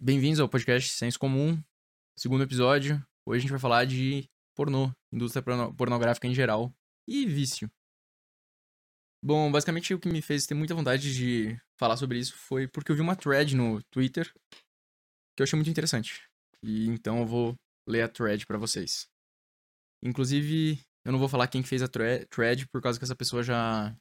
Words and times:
Bem-vindos 0.00 0.40
ao 0.40 0.48
podcast 0.48 0.90
Senso 0.92 1.18
Comum, 1.18 1.60
segundo 2.16 2.42
episódio. 2.44 2.96
Hoje 3.26 3.38
a 3.38 3.40
gente 3.40 3.50
vai 3.50 3.58
falar 3.60 3.84
de 3.84 4.28
pornô, 4.56 4.92
indústria 5.12 5.42
porno- 5.42 5.74
pornográfica 5.74 6.26
em 6.26 6.34
geral 6.34 6.72
e 7.06 7.26
vício. 7.26 7.68
Bom, 9.24 9.50
basicamente 9.50 9.92
o 9.94 9.98
que 9.98 10.08
me 10.08 10.22
fez 10.22 10.46
ter 10.46 10.54
muita 10.54 10.74
vontade 10.74 11.12
de 11.14 11.60
falar 11.78 11.96
sobre 11.96 12.18
isso 12.18 12.36
foi 12.36 12.68
porque 12.68 12.92
eu 12.92 12.96
vi 12.96 13.02
uma 13.02 13.16
thread 13.16 13.56
no 13.56 13.82
Twitter 13.90 14.32
que 15.36 15.42
eu 15.42 15.44
achei 15.44 15.56
muito 15.56 15.70
interessante. 15.70 16.28
E 16.62 16.86
então 16.86 17.18
eu 17.20 17.26
vou 17.26 17.54
ler 17.88 18.02
a 18.02 18.08
thread 18.08 18.46
pra 18.46 18.58
vocês. 18.58 19.08
Inclusive, 20.02 20.80
eu 21.04 21.12
não 21.12 21.18
vou 21.18 21.28
falar 21.28 21.48
quem 21.48 21.62
que 21.62 21.68
fez 21.68 21.82
a 21.82 21.88
thre- 21.88 22.24
thread 22.26 22.68
por 22.68 22.80
causa 22.80 22.98
que 22.98 23.04
essa 23.04 23.16
pessoa 23.16 23.42
já 23.42 23.96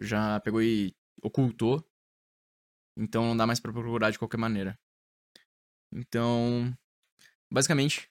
já 0.00 0.40
pegou 0.40 0.62
e 0.62 0.92
ocultou. 1.22 1.84
Então 2.96 3.24
não 3.24 3.36
dá 3.36 3.46
mais 3.46 3.60
pra 3.60 3.72
procurar 3.72 4.10
de 4.10 4.18
qualquer 4.18 4.38
maneira. 4.38 4.78
Então, 5.92 6.76
basicamente, 7.50 8.10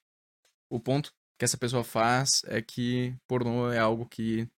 o 0.69 0.79
ponto 0.79 1.13
que 1.37 1.45
essa 1.45 1.57
pessoa 1.57 1.83
faz 1.83 2.41
é 2.45 2.61
que 2.61 3.15
pornô 3.27 3.71
é 3.71 3.79
algo 3.79 4.07
que 4.07 4.49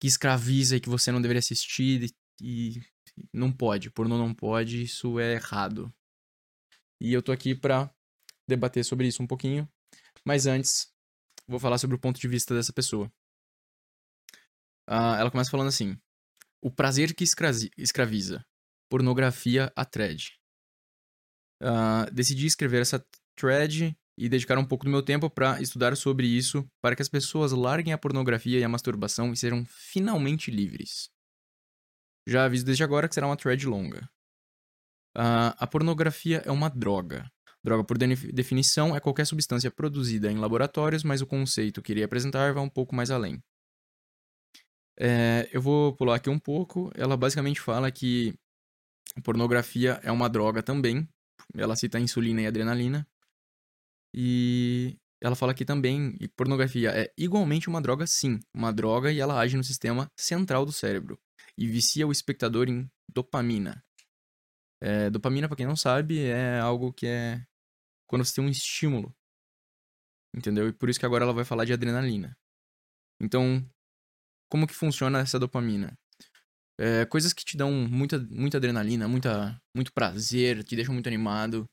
que 0.00 0.08
escraviza 0.08 0.76
e 0.76 0.80
que 0.80 0.88
você 0.88 1.12
não 1.12 1.22
deveria 1.22 1.38
assistir 1.38 2.12
e, 2.40 2.76
e 2.76 2.82
não 3.32 3.52
pode, 3.52 3.90
pornô 3.90 4.18
não 4.18 4.34
pode, 4.34 4.82
isso 4.82 5.20
é 5.20 5.34
errado. 5.34 5.94
E 7.00 7.12
eu 7.12 7.22
tô 7.22 7.30
aqui 7.30 7.54
pra 7.54 7.88
debater 8.48 8.84
sobre 8.84 9.06
isso 9.06 9.22
um 9.22 9.26
pouquinho, 9.26 9.68
mas 10.24 10.46
antes 10.46 10.92
vou 11.46 11.60
falar 11.60 11.78
sobre 11.78 11.94
o 11.94 12.00
ponto 12.00 12.20
de 12.20 12.26
vista 12.26 12.54
dessa 12.54 12.72
pessoa. 12.72 13.12
Ah, 14.86 15.16
ela 15.18 15.30
começa 15.30 15.50
falando 15.50 15.68
assim: 15.68 15.96
o 16.60 16.70
prazer 16.70 17.14
que 17.14 17.24
escraviza, 17.24 18.44
pornografia 18.92 19.72
a 19.74 19.86
thread. 19.86 20.38
Ah, 21.62 22.06
decidi 22.12 22.44
escrever 22.44 22.82
essa 22.82 23.02
thread 23.34 23.96
e 24.18 24.28
dedicar 24.28 24.58
um 24.58 24.66
pouco 24.66 24.84
do 24.84 24.90
meu 24.90 25.02
tempo 25.02 25.30
para 25.30 25.62
estudar 25.62 25.96
sobre 25.96 26.26
isso, 26.26 26.68
para 26.82 26.94
que 26.94 27.00
as 27.00 27.08
pessoas 27.08 27.52
larguem 27.52 27.94
a 27.94 27.98
pornografia 27.98 28.58
e 28.58 28.64
a 28.64 28.68
masturbação 28.68 29.32
e 29.32 29.36
sejam 29.36 29.64
finalmente 29.64 30.50
livres. 30.50 31.08
Já 32.28 32.44
aviso 32.44 32.66
desde 32.66 32.84
agora 32.84 33.08
que 33.08 33.14
será 33.14 33.26
uma 33.26 33.36
thread 33.36 33.66
longa. 33.66 34.06
Ah, 35.16 35.56
a 35.58 35.66
pornografia 35.66 36.42
é 36.44 36.50
uma 36.50 36.68
droga. 36.68 37.32
Droga, 37.64 37.84
por 37.84 37.96
definição, 37.96 38.94
é 38.94 39.00
qualquer 39.00 39.26
substância 39.26 39.70
produzida 39.70 40.30
em 40.30 40.36
laboratórios, 40.36 41.02
mas 41.02 41.22
o 41.22 41.26
conceito 41.26 41.80
que 41.80 41.92
irei 41.92 42.04
apresentar 42.04 42.52
vai 42.52 42.62
um 42.62 42.68
pouco 42.68 42.94
mais 42.94 43.10
além. 43.10 43.42
É, 44.98 45.48
eu 45.50 45.62
vou 45.62 45.96
pular 45.96 46.16
aqui 46.16 46.28
um 46.28 46.38
pouco. 46.38 46.90
Ela 46.94 47.16
basicamente 47.16 47.58
fala 47.58 47.90
que 47.90 48.34
pornografia 49.22 50.00
é 50.02 50.10
uma 50.10 50.28
droga 50.28 50.62
também. 50.62 51.08
Ela 51.54 51.76
cita 51.76 51.98
insulina 51.98 52.42
e 52.42 52.46
adrenalina. 52.46 53.06
E 54.14 54.98
ela 55.20 55.36
fala 55.36 55.52
aqui 55.52 55.64
também 55.64 56.16
que 56.16 56.28
pornografia 56.28 56.90
é 56.90 57.12
igualmente 57.16 57.68
uma 57.68 57.80
droga, 57.80 58.06
sim. 58.06 58.40
Uma 58.54 58.72
droga 58.72 59.12
e 59.12 59.20
ela 59.20 59.38
age 59.38 59.56
no 59.56 59.64
sistema 59.64 60.10
central 60.16 60.66
do 60.66 60.72
cérebro. 60.72 61.18
E 61.56 61.66
vicia 61.66 62.06
o 62.06 62.12
espectador 62.12 62.68
em 62.68 62.90
dopamina. 63.08 63.84
É, 64.80 65.08
dopamina, 65.10 65.46
pra 65.46 65.56
quem 65.56 65.66
não 65.66 65.76
sabe, 65.76 66.18
é 66.24 66.58
algo 66.58 66.92
que 66.92 67.06
é 67.06 67.44
quando 68.06 68.24
você 68.24 68.34
tem 68.34 68.44
um 68.44 68.48
estímulo. 68.48 69.14
Entendeu? 70.34 70.68
E 70.68 70.72
por 70.72 70.88
isso 70.88 70.98
que 70.98 71.06
agora 71.06 71.24
ela 71.24 71.32
vai 71.32 71.44
falar 71.44 71.64
de 71.64 71.72
adrenalina. 71.72 72.36
Então, 73.20 73.64
como 74.50 74.66
que 74.66 74.74
funciona 74.74 75.20
essa 75.20 75.38
dopamina? 75.38 75.96
É, 76.78 77.04
coisas 77.06 77.32
que 77.32 77.44
te 77.44 77.56
dão 77.56 77.70
muita, 77.70 78.18
muita 78.18 78.56
adrenalina, 78.56 79.06
muita, 79.06 79.60
muito 79.74 79.92
prazer, 79.92 80.64
te 80.64 80.74
deixam 80.74 80.94
muito 80.94 81.06
animado, 81.06 81.66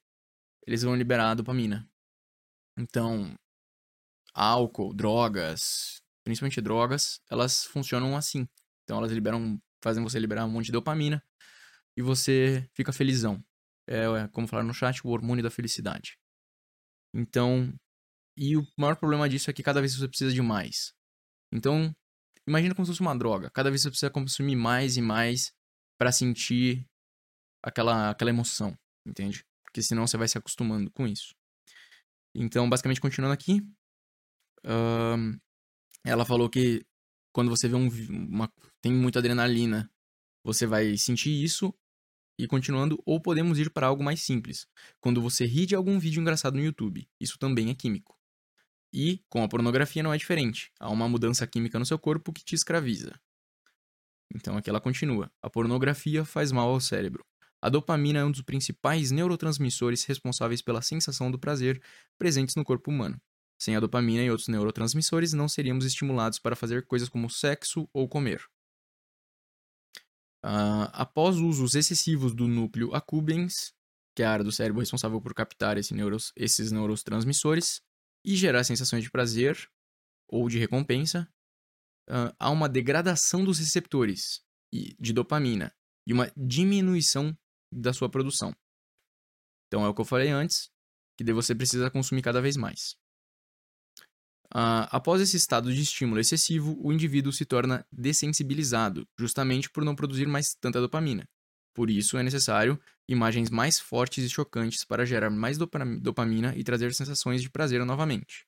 eles 0.68 0.84
vão 0.84 0.96
liberar 0.96 1.32
a 1.32 1.36
dopamina. 1.36 1.88
Então, 2.78 3.34
álcool, 4.34 4.94
drogas, 4.94 6.02
principalmente 6.24 6.62
drogas, 6.62 7.20
elas 7.30 7.66
funcionam 7.66 8.16
assim. 8.16 8.48
Então 8.84 8.98
elas 8.98 9.12
liberam, 9.12 9.60
fazem 9.84 10.04
você 10.04 10.20
liberar 10.20 10.46
um 10.46 10.50
monte 10.50 10.68
de 10.68 10.72
dopamina 10.72 11.24
e 11.98 12.02
você 12.02 12.68
fica 12.76 12.94
felizão. 12.94 13.44
É, 13.88 14.06
é, 14.06 14.28
como 14.30 14.48
falaram 14.48 14.68
no 14.68 14.74
chat, 14.74 15.06
o 15.06 15.10
hormônio 15.10 15.44
da 15.44 15.50
felicidade. 15.50 16.18
Então, 17.14 17.74
e 18.38 18.56
o 18.56 18.66
maior 18.78 18.96
problema 18.96 19.28
disso 19.28 19.50
é 19.50 19.54
que 19.54 19.64
cada 19.64 19.82
vez 19.82 19.96
você 19.96 20.08
precisa 20.08 20.32
de 20.32 20.42
mais. 20.42 20.94
Então, 21.52 21.94
imagina 22.50 22.76
como 22.76 22.86
se 22.86 22.92
fosse 22.92 23.02
uma 23.02 23.18
droga. 23.18 23.50
Cada 23.52 23.70
vez 23.70 23.82
você 23.82 23.90
precisa 23.90 24.10
consumir 24.10 24.56
mais 24.56 24.98
e 24.98 25.02
mais 25.02 25.54
pra 25.98 26.12
sentir 26.12 26.86
aquela, 27.64 28.10
aquela 28.10 28.30
emoção, 28.30 28.78
entende? 29.06 29.46
Porque 29.64 29.82
senão 29.82 30.08
você 30.08 30.18
vai 30.18 30.28
se 30.28 30.38
acostumando 30.38 30.90
com 30.92 31.08
isso. 31.08 31.36
Então, 32.36 32.70
basicamente, 32.70 33.02
continuando 33.02 33.34
aqui, 33.34 33.62
ahn, 34.64 35.38
ela 36.06 36.26
falou 36.26 36.50
que 36.50 36.86
quando 37.32 37.50
você 37.50 37.68
vê 37.68 37.76
um, 37.76 37.88
uma, 38.10 38.52
tem 38.82 38.92
muita 38.92 39.20
adrenalina, 39.20 39.90
você 40.44 40.66
vai 40.66 40.98
sentir 40.98 41.44
isso. 41.44 41.74
E 42.42 42.48
continuando, 42.48 42.98
ou 43.06 43.22
podemos 43.22 43.60
ir 43.60 43.70
para 43.70 43.88
algo 43.88 44.02
mais 44.02 44.22
simples. 44.22 44.66
Quando 45.02 45.22
você 45.22 45.46
ri 45.46 45.66
de 45.66 45.76
algum 45.76 46.00
vídeo 46.00 46.22
engraçado 46.22 46.56
no 46.56 46.64
YouTube, 46.64 47.06
isso 47.20 47.38
também 47.38 47.70
é 47.70 47.76
químico. 47.76 48.18
E 48.94 49.24
com 49.30 49.44
a 49.44 49.48
pornografia 49.48 50.02
não 50.02 50.14
é 50.14 50.18
diferente. 50.18 50.72
Há 50.80 50.90
uma 50.90 51.08
mudança 51.08 51.46
química 51.46 51.78
no 51.78 51.86
seu 51.86 52.00
corpo 52.00 52.34
que 52.34 52.44
te 52.44 52.56
escraviza. 52.56 53.20
Então 54.34 54.58
aqui 54.58 54.70
ela 54.70 54.82
continua. 54.82 55.32
A 55.42 55.50
pornografia 55.50 56.24
faz 56.24 56.52
mal 56.52 56.70
ao 56.70 56.80
cérebro. 56.80 57.26
A 57.62 57.70
dopamina 57.70 58.20
é 58.20 58.26
um 58.26 58.32
dos 58.32 58.42
principais 58.42 59.12
neurotransmissores 59.12 60.06
responsáveis 60.06 60.62
pela 60.62 60.82
sensação 60.82 61.30
do 61.30 61.40
prazer 61.40 61.82
presentes 62.18 62.56
no 62.56 62.64
corpo 62.64 62.90
humano. 62.90 63.20
Sem 63.62 63.76
a 63.76 63.80
dopamina 63.80 64.24
e 64.24 64.32
outros 64.32 64.48
neurotransmissores, 64.48 65.34
não 65.34 65.50
seríamos 65.50 65.84
estimulados 65.84 66.40
para 66.40 66.56
fazer 66.56 66.86
coisas 66.86 67.10
como 67.10 67.30
sexo 67.30 67.90
ou 67.92 68.08
comer. 68.08 68.42
Ah, 70.42 70.86
após 70.94 71.36
usos 71.38 71.76
excessivos 71.76 72.34
do 72.34 72.48
núcleo 72.48 72.96
accumbens, 72.96 73.74
que 74.16 74.24
é 74.24 74.26
a 74.26 74.32
área 74.32 74.46
do 74.46 74.52
cérebro 74.54 74.80
responsável 74.80 75.20
por 75.20 75.34
captar 75.34 75.78
esse 75.78 75.94
neuros- 75.94 76.32
esses 76.36 76.72
neurotransmissores 76.72 77.82
e 78.24 78.36
gerar 78.36 78.64
sensações 78.64 79.04
de 79.04 79.12
prazer 79.12 79.70
ou 80.28 80.48
de 80.50 80.60
recompensa, 80.60 81.28
há 82.38 82.50
uma 82.50 82.70
degradação 82.70 83.44
dos 83.44 83.60
receptores 83.60 84.42
de 84.72 85.14
dopamina 85.14 85.76
e 86.08 86.14
uma 86.14 86.32
diminuição 86.36 87.38
da 87.72 87.94
sua 87.94 88.10
produção. 88.10 88.56
Então 89.68 89.86
é 89.86 89.88
o 89.88 89.94
que 89.94 90.02
eu 90.02 90.06
falei 90.06 90.30
antes, 90.30 90.72
que 91.18 91.34
você 91.34 91.54
precisa 91.54 91.92
consumir 91.92 92.22
cada 92.22 92.42
vez 92.42 92.58
mais. 92.58 92.98
Após 94.52 95.22
esse 95.22 95.38
estado 95.38 95.72
de 95.72 95.82
estímulo 95.82 96.20
excessivo, 96.20 96.76
o 96.84 96.92
indivíduo 96.92 97.32
se 97.32 97.46
torna 97.46 97.86
dessensibilizado, 97.92 99.08
justamente 99.20 99.70
por 99.70 99.86
não 99.86 99.96
produzir 99.96 100.28
mais 100.28 100.56
tanta 100.56 100.82
dopamina. 100.82 101.30
Por 101.76 101.90
isso, 101.90 102.18
é 102.18 102.24
necessário 102.24 102.82
imagens 103.10 103.50
mais 103.50 103.80
fortes 103.80 104.24
e 104.24 104.30
chocantes 104.30 104.86
para 104.86 105.06
gerar 105.06 105.32
mais 105.32 105.58
dopa- 105.58 105.84
dopamina 106.00 106.56
e 106.56 106.64
trazer 106.64 106.94
sensações 106.94 107.42
de 107.42 107.50
prazer 107.50 107.84
novamente. 107.84 108.46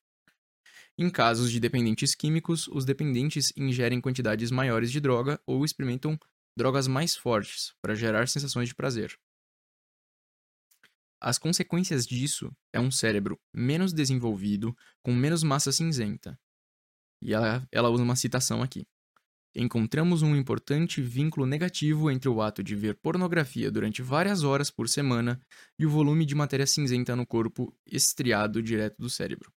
Em 0.98 1.10
casos 1.10 1.52
de 1.52 1.60
dependentes 1.60 2.14
químicos, 2.14 2.68
os 2.68 2.86
dependentes 2.86 3.52
ingerem 3.58 4.00
quantidades 4.00 4.52
maiores 4.52 4.92
de 4.92 5.00
droga 5.00 5.42
ou 5.48 5.66
experimentam 5.66 6.18
drogas 6.56 6.88
mais 6.88 7.16
fortes 7.16 7.74
para 7.82 7.96
gerar 7.96 8.28
sensações 8.28 8.70
de 8.70 8.76
prazer. 8.76 9.18
As 11.20 11.38
consequências 11.38 12.06
disso 12.06 12.52
é 12.72 12.80
um 12.80 12.92
cérebro 12.92 13.40
menos 13.54 13.94
desenvolvido, 13.94 14.76
com 15.04 15.14
menos 15.14 15.44
massa 15.44 15.72
cinzenta. 15.72 16.40
E 17.22 17.34
ela, 17.34 17.68
ela 17.72 17.90
usa 17.90 18.04
uma 18.04 18.16
citação 18.16 18.62
aqui. 18.62 18.86
Encontramos 19.54 20.22
um 20.22 20.36
importante 20.36 21.02
vínculo 21.02 21.46
negativo 21.46 22.10
entre 22.10 22.30
o 22.30 22.42
ato 22.42 22.64
de 22.64 22.74
ver 22.76 22.96
pornografia 22.96 23.70
durante 23.70 24.02
várias 24.02 24.44
horas 24.44 24.72
por 24.72 24.88
semana 24.88 25.42
e 25.78 25.86
o 25.86 25.90
volume 25.90 26.26
de 26.26 26.34
matéria 26.34 26.66
cinzenta 26.66 27.16
no 27.16 27.28
corpo 27.28 27.76
estriado 27.86 28.64
direto 28.64 28.96
do 28.98 29.10
cérebro. 29.10 29.52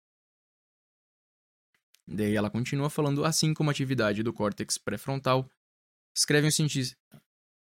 Daí 2.06 2.34
ela 2.34 2.50
continua 2.50 2.88
falando, 2.88 3.24
assim 3.24 3.52
como 3.52 3.70
a 3.70 3.72
atividade 3.72 4.22
do 4.22 4.32
córtex 4.32 4.78
pré-frontal, 4.78 5.48
escreve 6.16 6.46
um 6.46 6.50
cientista. 6.50 6.96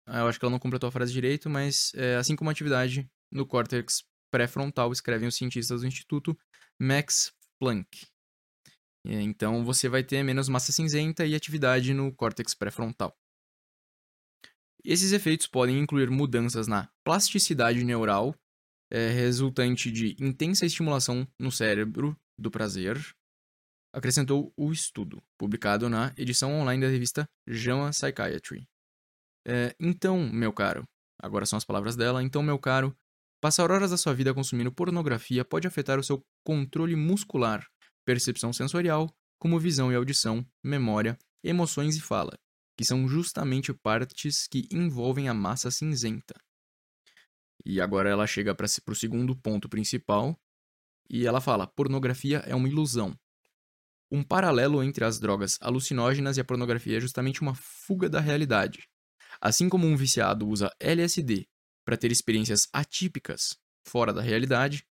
Ah, 0.05 0.19
Eu 0.19 0.27
acho 0.27 0.37
que 0.37 0.45
ela 0.45 0.51
não 0.51 0.59
completou 0.59 0.87
a 0.87 0.91
frase 0.91 1.11
direito, 1.11 1.49
mas 1.49 1.91
é, 1.95 2.15
assim 2.17 2.35
como 2.35 2.49
a 2.49 2.53
atividade 2.53 3.09
no 3.31 3.45
córtex 3.45 4.03
pré-frontal, 4.31 4.91
escrevem 4.91 5.27
os 5.27 5.35
cientistas 5.35 5.81
do 5.81 5.87
Instituto 5.87 6.37
Max 6.79 7.33
Planck. 7.59 8.07
É, 9.07 9.21
Então 9.21 9.63
você 9.63 9.87
vai 9.87 10.03
ter 10.03 10.23
menos 10.23 10.49
massa 10.49 10.71
cinzenta 10.71 11.25
e 11.25 11.33
atividade 11.33 11.93
no 11.93 12.13
córtex 12.13 12.53
pré-frontal. 12.53 13.15
Esses 14.83 15.11
efeitos 15.11 15.47
podem 15.47 15.79
incluir 15.79 16.09
mudanças 16.09 16.67
na 16.67 16.89
plasticidade 17.03 17.83
neural, 17.83 18.35
é, 18.91 19.09
resultante 19.09 19.91
de 19.91 20.15
intensa 20.23 20.65
estimulação 20.65 21.27
no 21.39 21.51
cérebro 21.51 22.15
do 22.39 22.49
prazer, 22.49 22.97
acrescentou 23.93 24.53
o 24.55 24.71
estudo, 24.71 25.21
publicado 25.37 25.89
na 25.89 26.13
edição 26.17 26.53
online 26.53 26.85
da 26.85 26.91
revista 26.91 27.27
JAMA 27.47 27.89
Psychiatry. 27.89 28.67
É, 29.45 29.75
então, 29.79 30.29
meu 30.29 30.53
caro, 30.53 30.87
Agora 31.19 31.45
são 31.45 31.57
as 31.57 31.65
palavras 31.65 31.95
dela. 31.95 32.23
Então, 32.23 32.43
meu 32.43 32.59
caro, 32.59 32.95
passar 33.41 33.71
horas 33.71 33.91
da 33.91 33.97
sua 33.97 34.13
vida 34.13 34.33
consumindo 34.33 34.71
pornografia 34.71 35.43
pode 35.43 35.67
afetar 35.67 35.99
o 35.99 36.03
seu 36.03 36.23
controle 36.45 36.95
muscular, 36.95 37.65
percepção 38.07 38.53
sensorial, 38.53 39.13
como 39.37 39.59
visão 39.59 39.91
e 39.91 39.95
audição, 39.95 40.47
memória, 40.63 41.19
emoções 41.43 41.97
e 41.97 41.99
fala, 41.99 42.39
que 42.77 42.85
são 42.85 43.05
justamente 43.05 43.73
partes 43.73 44.47
que 44.47 44.65
envolvem 44.71 45.27
a 45.27 45.33
massa 45.33 45.69
cinzenta. 45.69 46.33
E 47.65 47.81
agora 47.81 48.09
ela 48.09 48.25
chega 48.25 48.55
para 48.55 48.65
o 48.65 48.95
segundo 48.95 49.35
ponto 49.35 49.67
principal 49.67 50.39
e 51.09 51.27
ela 51.27 51.41
fala: 51.41 51.67
pornografia 51.67 52.37
é 52.47 52.55
uma 52.55 52.69
ilusão. 52.69 53.13
Um 54.09 54.23
paralelo 54.23 54.81
entre 54.81 55.03
as 55.03 55.19
drogas 55.19 55.57
alucinógenas 55.59 56.37
e 56.37 56.39
a 56.39 56.45
pornografia 56.45 56.95
é 56.95 57.01
justamente 57.01 57.41
uma 57.41 57.55
fuga 57.55 58.07
da 58.09 58.21
realidade. 58.21 58.87
Assim 59.41 59.67
como 59.67 59.85
um 59.85 59.97
viciado 59.97 60.47
usa 60.47 60.73
LSD 60.79 61.45
para 61.83 61.97
ter 61.97 62.09
experiências 62.09 62.69
atípicas 62.71 63.57
fora 63.85 64.13
da 64.13 64.21
realidade, 64.21 64.85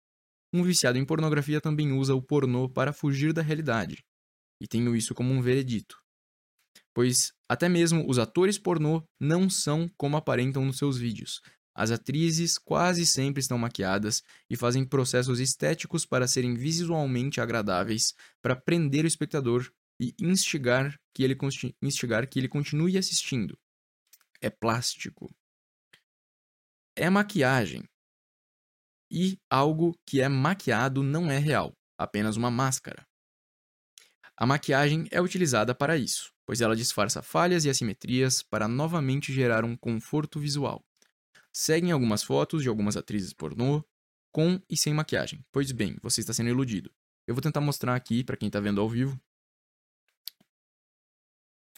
um 0.52 0.62
viciado 0.62 0.98
em 0.98 1.04
pornografia 1.04 1.60
também 1.60 1.92
usa 1.92 2.14
o 2.14 2.22
pornô 2.22 2.68
para 2.68 2.92
fugir 2.92 3.32
da 3.32 3.42
realidade. 3.42 4.04
E 4.60 4.66
tenho 4.66 4.96
isso 4.96 5.14
como 5.14 5.32
um 5.32 5.42
veredito. 5.42 5.96
Pois 6.94 7.32
até 7.48 7.68
mesmo 7.68 8.08
os 8.08 8.18
atores 8.18 8.58
pornô 8.58 9.02
não 9.20 9.48
são 9.48 9.88
como 9.96 10.16
aparentam 10.16 10.64
nos 10.64 10.78
seus 10.78 10.98
vídeos. 10.98 11.40
As 11.74 11.90
atrizes 11.90 12.56
quase 12.56 13.04
sempre 13.04 13.40
estão 13.40 13.58
maquiadas 13.58 14.22
e 14.48 14.56
fazem 14.56 14.82
processos 14.82 15.38
estéticos 15.38 16.06
para 16.06 16.26
serem 16.26 16.54
visualmente 16.54 17.38
agradáveis, 17.38 18.14
para 18.40 18.56
prender 18.56 19.04
o 19.04 19.08
espectador 19.08 19.70
e 20.00 20.14
instigar 20.18 20.98
que 21.14 21.22
ele, 21.22 21.36
instigar 21.82 22.26
que 22.26 22.38
ele 22.38 22.48
continue 22.48 22.96
assistindo. 22.96 23.58
É 24.40 24.48
plástico. 24.48 25.30
É 26.96 27.10
maquiagem. 27.10 27.84
E 29.10 29.38
algo 29.48 29.98
que 30.04 30.20
é 30.20 30.28
maquiado 30.28 31.02
não 31.02 31.30
é 31.30 31.38
real, 31.38 31.72
apenas 31.98 32.36
uma 32.36 32.50
máscara. 32.50 33.06
A 34.36 34.44
maquiagem 34.44 35.06
é 35.10 35.20
utilizada 35.20 35.74
para 35.74 35.96
isso, 35.96 36.32
pois 36.44 36.60
ela 36.60 36.76
disfarça 36.76 37.22
falhas 37.22 37.64
e 37.64 37.70
assimetrias 37.70 38.42
para 38.42 38.68
novamente 38.68 39.32
gerar 39.32 39.64
um 39.64 39.76
conforto 39.76 40.38
visual 40.38 40.84
seguem 41.58 41.90
algumas 41.90 42.22
fotos 42.22 42.62
de 42.62 42.68
algumas 42.68 42.98
atrizes 42.98 43.32
pornô 43.32 43.82
com 44.30 44.60
e 44.68 44.76
sem 44.76 44.92
maquiagem. 44.92 45.42
Pois 45.50 45.72
bem, 45.72 45.96
você 46.02 46.20
está 46.20 46.34
sendo 46.34 46.50
iludido. 46.50 46.92
Eu 47.26 47.34
vou 47.34 47.40
tentar 47.40 47.62
mostrar 47.62 47.94
aqui 47.94 48.22
para 48.22 48.36
quem 48.36 48.48
está 48.48 48.60
vendo 48.60 48.78
ao 48.78 48.90
vivo 48.90 49.18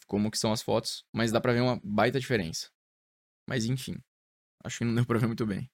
como 0.05 0.29
que 0.29 0.37
são 0.37 0.51
as 0.51 0.61
fotos, 0.61 1.05
mas 1.13 1.31
dá 1.31 1.39
para 1.39 1.53
ver 1.53 1.61
uma 1.61 1.79
baita 1.81 2.19
diferença. 2.19 2.69
Mas 3.47 3.63
enfim, 3.63 3.95
acho 4.65 4.79
que 4.79 4.83
não 4.83 4.93
deu 4.93 5.05
para 5.05 5.17
ver 5.17 5.27
muito 5.27 5.45
bem. 5.45 5.71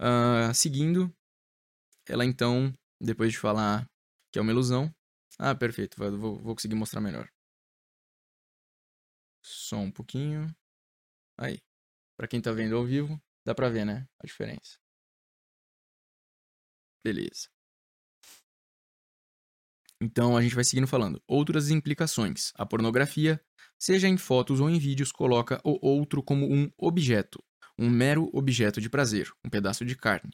Uh, 0.00 0.52
seguindo, 0.54 1.14
ela 2.08 2.24
então, 2.24 2.72
depois 3.00 3.32
de 3.32 3.38
falar 3.38 3.88
que 4.32 4.38
é 4.38 4.42
uma 4.42 4.50
ilusão, 4.50 4.92
ah, 5.38 5.54
perfeito, 5.54 5.96
vou, 5.96 6.38
vou 6.38 6.54
conseguir 6.54 6.74
mostrar 6.74 7.00
melhor. 7.00 7.28
Só 9.42 9.76
um 9.76 9.90
pouquinho. 9.90 10.54
Aí. 11.38 11.60
Para 12.16 12.28
quem 12.28 12.40
tá 12.40 12.52
vendo 12.52 12.76
ao 12.76 12.84
vivo, 12.84 13.20
dá 13.44 13.54
pra 13.54 13.68
ver, 13.68 13.84
né? 13.84 14.06
A 14.20 14.26
diferença. 14.26 14.78
Beleza. 17.04 17.48
Então 20.00 20.36
a 20.36 20.42
gente 20.42 20.54
vai 20.54 20.64
seguindo 20.64 20.86
falando. 20.86 21.22
Outras 21.26 21.70
implicações. 21.70 22.52
A 22.54 22.64
pornografia, 22.64 23.40
seja 23.78 24.08
em 24.08 24.16
fotos 24.16 24.60
ou 24.60 24.70
em 24.70 24.78
vídeos, 24.78 25.12
coloca 25.12 25.60
o 25.64 25.78
outro 25.86 26.22
como 26.22 26.46
um 26.46 26.70
objeto, 26.78 27.42
um 27.78 27.90
mero 27.90 28.30
objeto 28.32 28.80
de 28.80 28.88
prazer, 28.88 29.30
um 29.44 29.50
pedaço 29.50 29.84
de 29.84 29.96
carne. 29.96 30.32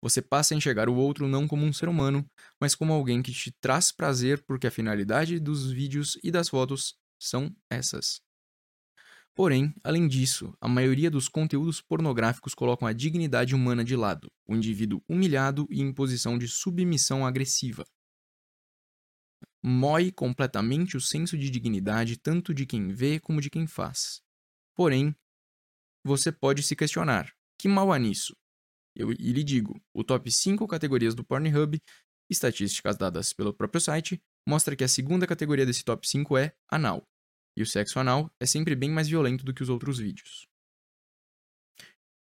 Você 0.00 0.22
passa 0.22 0.54
a 0.54 0.56
enxergar 0.56 0.88
o 0.88 0.94
outro 0.94 1.26
não 1.26 1.48
como 1.48 1.64
um 1.64 1.72
ser 1.72 1.88
humano, 1.88 2.24
mas 2.60 2.74
como 2.74 2.92
alguém 2.92 3.20
que 3.20 3.32
te 3.32 3.50
traz 3.60 3.90
prazer 3.90 4.42
porque 4.44 4.66
a 4.66 4.70
finalidade 4.70 5.40
dos 5.40 5.70
vídeos 5.70 6.16
e 6.22 6.30
das 6.30 6.48
fotos 6.48 6.96
são 7.18 7.54
essas. 7.68 8.20
Porém, 9.34 9.72
além 9.84 10.08
disso, 10.08 10.52
a 10.60 10.68
maioria 10.68 11.10
dos 11.10 11.28
conteúdos 11.28 11.80
pornográficos 11.80 12.54
colocam 12.54 12.88
a 12.88 12.92
dignidade 12.92 13.54
humana 13.54 13.84
de 13.84 13.94
lado, 13.94 14.30
o 14.46 14.54
indivíduo 14.54 15.00
humilhado 15.08 15.66
e 15.70 15.80
em 15.80 15.92
posição 15.92 16.36
de 16.36 16.48
submissão 16.48 17.24
agressiva. 17.24 17.84
Mói 19.62 20.10
completamente 20.10 20.96
o 20.96 21.00
senso 21.00 21.36
de 21.36 21.50
dignidade 21.50 22.16
tanto 22.16 22.54
de 22.54 22.66
quem 22.66 22.88
vê 22.88 23.20
como 23.20 23.40
de 23.40 23.50
quem 23.50 23.66
faz. 23.66 24.20
Porém, 24.74 25.14
você 26.08 26.32
pode 26.32 26.62
se 26.62 26.74
questionar: 26.74 27.30
que 27.60 27.68
mal 27.68 27.92
há 27.92 27.98
nisso? 27.98 28.34
Eu 28.96 29.12
e 29.12 29.32
lhe 29.32 29.44
digo: 29.44 29.80
o 29.94 30.02
top 30.02 30.30
5 30.30 30.66
categorias 30.66 31.14
do 31.14 31.22
Pornhub, 31.22 31.78
estatísticas 32.30 32.96
dadas 32.96 33.32
pelo 33.32 33.54
próprio 33.54 33.80
site, 33.80 34.20
mostra 34.46 34.74
que 34.74 34.82
a 34.82 34.88
segunda 34.88 35.26
categoria 35.26 35.66
desse 35.66 35.84
top 35.84 36.08
5 36.08 36.36
é 36.38 36.52
anal, 36.70 37.02
e 37.56 37.62
o 37.62 37.66
sexo 37.66 37.98
anal 37.98 38.30
é 38.40 38.46
sempre 38.46 38.74
bem 38.74 38.90
mais 38.90 39.08
violento 39.08 39.44
do 39.44 39.52
que 39.52 39.62
os 39.62 39.68
outros 39.68 39.98
vídeos. 39.98 40.46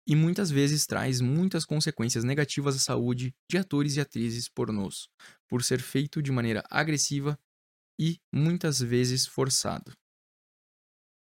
E 0.06 0.16
muitas 0.16 0.50
vezes 0.50 0.86
traz 0.86 1.20
muitas 1.20 1.64
consequências 1.64 2.24
negativas 2.24 2.74
à 2.74 2.78
saúde 2.78 3.34
de 3.48 3.58
atores 3.58 3.96
e 3.96 4.00
atrizes 4.00 4.48
pornôs, 4.48 5.08
por 5.48 5.62
ser 5.62 5.80
feito 5.80 6.22
de 6.22 6.32
maneira 6.32 6.64
agressiva 6.70 7.38
e 8.00 8.18
muitas 8.32 8.80
vezes 8.80 9.26
forçado. 9.26 9.92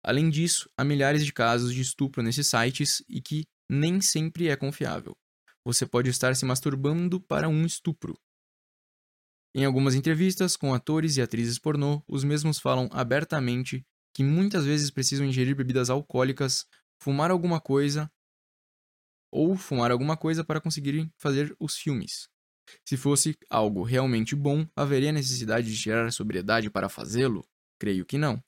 Além 0.06 0.30
disso, 0.30 0.70
há 0.76 0.84
milhares 0.84 1.24
de 1.24 1.32
casos 1.32 1.74
de 1.74 1.82
estupro 1.82 2.22
nesses 2.22 2.46
sites 2.46 3.02
e 3.08 3.20
que 3.20 3.44
nem 3.70 4.00
sempre 4.00 4.48
é 4.48 4.56
confiável. 4.56 5.16
Você 5.64 5.84
pode 5.84 6.08
estar 6.10 6.36
se 6.36 6.46
masturbando 6.46 7.20
para 7.20 7.48
um 7.48 7.66
estupro, 7.66 8.16
em 9.58 9.64
algumas 9.64 9.94
entrevistas 9.94 10.54
com 10.54 10.74
atores 10.74 11.16
e 11.16 11.22
atrizes 11.22 11.58
pornô, 11.58 12.02
os 12.06 12.22
mesmos 12.22 12.58
falam 12.58 12.90
abertamente 12.92 13.82
que 14.14 14.22
muitas 14.22 14.66
vezes 14.66 14.90
precisam 14.90 15.24
ingerir 15.26 15.56
bebidas 15.56 15.88
alcoólicas, 15.88 16.66
fumar 17.00 17.30
alguma 17.30 17.58
coisa 17.58 18.06
ou 19.32 19.56
fumar 19.56 19.90
alguma 19.90 20.16
coisa 20.16 20.44
para 20.44 20.60
conseguirem 20.60 21.10
fazer 21.18 21.54
os 21.58 21.76
filmes. 21.76 22.28
Se 22.86 22.96
fosse 22.96 23.36
algo 23.50 23.82
realmente 23.82 24.34
bom, 24.36 24.66
haveria 24.76 25.12
necessidade 25.12 25.72
de 25.72 25.80
tirar 25.80 26.06
a 26.06 26.10
sobriedade 26.10 26.70
para 26.70 26.88
fazê-lo? 26.88 27.46
Creio 27.78 28.04
que 28.04 28.18
não. 28.18 28.42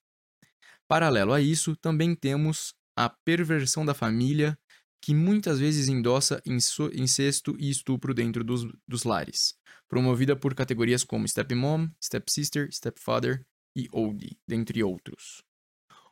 Paralelo 0.89 1.33
a 1.33 1.41
isso, 1.41 1.77
também 1.77 2.15
temos 2.15 2.75
a 2.97 3.09
perversão 3.09 3.85
da 3.85 3.95
família, 3.95 4.59
que 5.01 5.15
muitas 5.15 5.61
vezes 5.61 5.87
endossa 5.87 6.43
incesto 6.45 7.57
e 7.59 7.71
estupro 7.71 8.13
dentro 8.13 8.43
dos, 8.43 8.67
dos 8.89 9.05
lares 9.05 9.55
promovida 9.89 10.37
por 10.37 10.55
categorias 10.55 11.03
como 11.03 11.27
Stepmom, 11.27 11.89
Stepsister, 12.03 12.71
Stepfather 12.71 13.45
e 13.75 13.89
Oldie, 13.91 14.39
dentre 14.47 14.83
outros. 14.85 15.43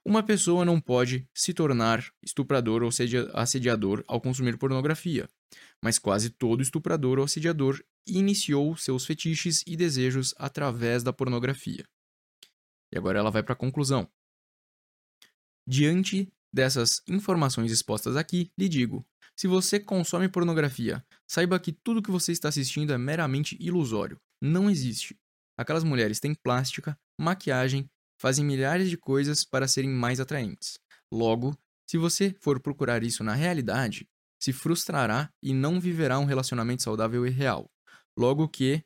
Uma 0.04 0.22
pessoa 0.22 0.64
não 0.64 0.80
pode 0.80 1.28
se 1.34 1.52
tornar 1.52 2.04
estuprador 2.22 2.82
ou 2.82 2.90
assediador 3.34 4.04
ao 4.06 4.20
consumir 4.20 4.56
pornografia, 4.56 5.28
mas 5.82 5.98
quase 5.98 6.30
todo 6.30 6.62
estuprador 6.62 7.18
ou 7.18 7.24
assediador 7.24 7.82
iniciou 8.06 8.76
seus 8.76 9.04
fetiches 9.04 9.62
e 9.66 9.76
desejos 9.76 10.32
através 10.38 11.02
da 11.02 11.12
pornografia. 11.12 11.84
E 12.92 12.96
agora 12.96 13.18
ela 13.18 13.32
vai 13.32 13.42
para 13.42 13.52
a 13.52 13.56
conclusão. 13.56 14.08
Diante 15.66 16.32
dessas 16.52 17.02
informações 17.08 17.72
expostas 17.72 18.16
aqui, 18.16 18.50
lhe 18.58 18.68
digo: 18.68 19.04
se 19.36 19.46
você 19.46 19.78
consome 19.78 20.28
pornografia, 20.28 21.04
saiba 21.26 21.58
que 21.58 21.72
tudo 21.72 22.02
que 22.02 22.10
você 22.10 22.32
está 22.32 22.48
assistindo 22.48 22.92
é 22.92 22.98
meramente 22.98 23.56
ilusório. 23.60 24.18
Não 24.40 24.70
existe. 24.70 25.18
Aquelas 25.58 25.84
mulheres 25.84 26.20
têm 26.20 26.34
plástica, 26.34 26.98
maquiagem, 27.20 27.90
fazem 28.20 28.44
milhares 28.44 28.88
de 28.88 28.96
coisas 28.96 29.44
para 29.44 29.68
serem 29.68 29.90
mais 29.90 30.20
atraentes. 30.20 30.78
Logo, 31.12 31.56
se 31.88 31.98
você 31.98 32.34
for 32.40 32.60
procurar 32.60 33.02
isso 33.02 33.22
na 33.22 33.34
realidade, 33.34 34.08
se 34.40 34.52
frustrará 34.52 35.30
e 35.42 35.52
não 35.52 35.80
viverá 35.80 36.18
um 36.18 36.24
relacionamento 36.24 36.82
saudável 36.82 37.26
e 37.26 37.30
real. 37.30 37.70
Logo 38.18 38.48
que 38.48 38.82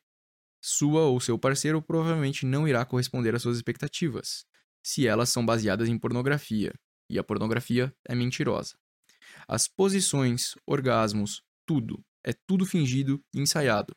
sua 0.63 1.03
ou 1.03 1.21
seu 1.21 1.39
parceiro 1.39 1.81
provavelmente 1.81 2.45
não 2.45 2.69
irá 2.69 2.85
corresponder 2.85 3.35
às 3.35 3.43
suas 3.43 3.57
expectativas, 3.57 4.45
se 4.83 5.07
elas 5.07 5.31
são 5.31 5.45
baseadas 5.45 5.89
em 5.89 5.99
pornografia, 5.99 6.73
e 7.09 7.19
a 7.19 7.25
pornografia 7.25 7.93
é 8.09 8.15
mentirosa. 8.15 8.77
As 9.49 9.67
posições, 9.69 10.55
orgasmos, 10.67 11.43
tudo. 11.67 12.03
É 12.25 12.33
tudo 12.47 12.67
fingido 12.67 13.21
e 13.35 13.41
ensaiado. 13.41 13.95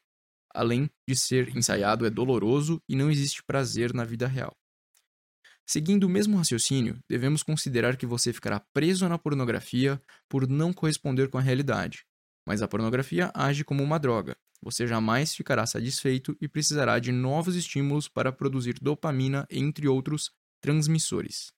Além 0.53 0.89
de 1.07 1.15
ser 1.15 1.55
ensaiado, 1.55 2.05
é 2.05 2.09
doloroso 2.09 2.81
e 2.87 2.95
não 2.95 3.09
existe 3.09 3.43
prazer 3.43 3.93
na 3.93 4.03
vida 4.03 4.27
real. 4.27 4.55
Seguindo 5.65 6.03
o 6.03 6.09
mesmo 6.09 6.37
raciocínio, 6.37 6.99
devemos 7.09 7.41
considerar 7.41 7.97
que 7.97 8.05
você 8.05 8.33
ficará 8.33 8.59
preso 8.73 9.07
na 9.07 9.17
pornografia 9.17 10.01
por 10.29 10.47
não 10.47 10.73
corresponder 10.73 11.29
com 11.29 11.37
a 11.37 11.41
realidade. 11.41 12.05
Mas 12.45 12.61
a 12.61 12.67
pornografia 12.67 13.31
age 13.33 13.63
como 13.63 13.81
uma 13.81 13.97
droga. 13.97 14.35
Você 14.61 14.85
jamais 14.85 15.33
ficará 15.33 15.65
satisfeito 15.65 16.35
e 16.39 16.47
precisará 16.47 16.99
de 16.99 17.11
novos 17.11 17.55
estímulos 17.55 18.07
para 18.07 18.31
produzir 18.31 18.75
dopamina, 18.81 19.47
entre 19.49 19.87
outros 19.87 20.31
transmissores. 20.63 21.51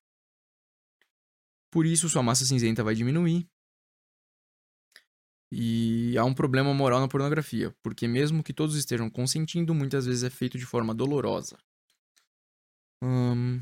Por 1.72 1.86
isso, 1.86 2.10
sua 2.10 2.24
massa 2.24 2.44
cinzenta 2.44 2.84
vai 2.84 2.96
diminuir 2.96 3.48
E 5.52 6.18
há 6.18 6.26
um 6.26 6.34
problema 6.34 6.74
moral 6.74 7.00
na 7.00 7.08
pornografia, 7.08 7.74
porque 7.84 8.08
mesmo 8.08 8.44
que 8.44 8.54
todos 8.54 8.76
estejam 8.76 9.10
consentindo, 9.10 9.76
muitas 9.76 10.08
vezes 10.08 10.24
é 10.24 10.30
feito 10.30 10.58
de 10.58 10.66
forma 10.66 10.94
dolorosa. 10.94 11.58
Hum... 13.04 13.62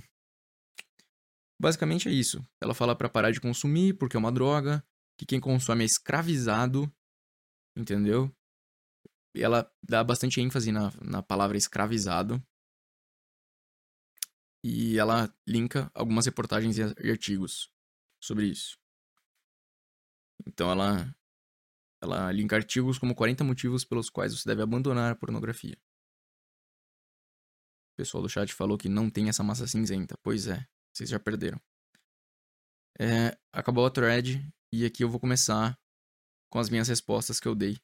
Basicamente 1.62 2.08
é 2.08 2.12
isso. 2.12 2.42
Ela 2.62 2.74
fala 2.74 2.96
para 2.96 3.10
parar 3.10 3.32
de 3.32 3.42
consumir 3.42 3.94
porque 3.98 4.16
é 4.16 4.20
uma 4.20 4.32
droga, 4.32 4.84
que 5.18 5.26
quem 5.26 5.40
consome 5.40 5.84
é 5.84 5.86
escravizado, 5.86 6.92
entendeu? 7.78 8.34
Ela 9.36 9.70
dá 9.84 10.04
bastante 10.04 10.40
ênfase 10.40 10.72
na, 10.72 10.92
na 11.02 11.22
palavra 11.22 11.58
escravizado. 11.58 12.42
E 14.64 14.98
ela 14.98 15.34
linka 15.48 15.92
algumas 15.94 16.26
reportagens 16.26 16.78
e 16.78 17.12
artigos 17.12 17.70
sobre 18.22 18.48
isso. 18.48 18.78
Então 20.48 20.72
ela 20.72 21.14
ela 22.02 22.32
linka 22.32 22.56
artigos 22.56 22.98
como 22.98 23.16
40 23.16 23.44
motivos 23.44 23.86
pelos 23.86 24.10
quais 24.10 24.34
você 24.34 24.48
deve 24.48 24.62
abandonar 24.62 25.12
a 25.12 25.16
pornografia. 25.16 25.78
O 27.94 27.96
pessoal 27.96 28.22
do 28.22 28.30
chat 28.30 28.54
falou 28.54 28.78
que 28.78 28.90
não 28.90 29.10
tem 29.10 29.30
essa 29.30 29.44
massa 29.44 29.68
cinzenta. 29.68 30.18
Pois 30.22 30.48
é, 30.48 30.68
vocês 30.92 31.10
já 31.10 31.20
perderam. 31.20 31.62
É, 33.00 33.38
acabou 33.52 33.86
a 33.86 33.90
thread 33.90 34.46
e 34.72 34.86
aqui 34.86 35.04
eu 35.04 35.10
vou 35.10 35.20
começar 35.20 35.80
com 36.50 36.60
as 36.60 36.70
minhas 36.70 36.88
respostas 36.88 37.40
que 37.40 37.48
eu 37.48 37.56
dei 37.56 37.78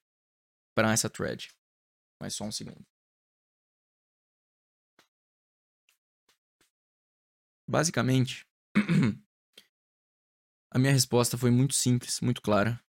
para 0.75 0.91
essa 0.91 1.09
thread. 1.09 1.49
Mas 2.21 2.35
só 2.35 2.43
um 2.43 2.51
segundo. 2.51 2.85
Basicamente, 7.69 8.47
a 10.73 10.79
minha 10.79 10.91
resposta 10.91 11.37
foi 11.37 11.51
muito 11.51 11.75
simples, 11.75 12.19
muito 12.19 12.41
clara, 12.41 12.83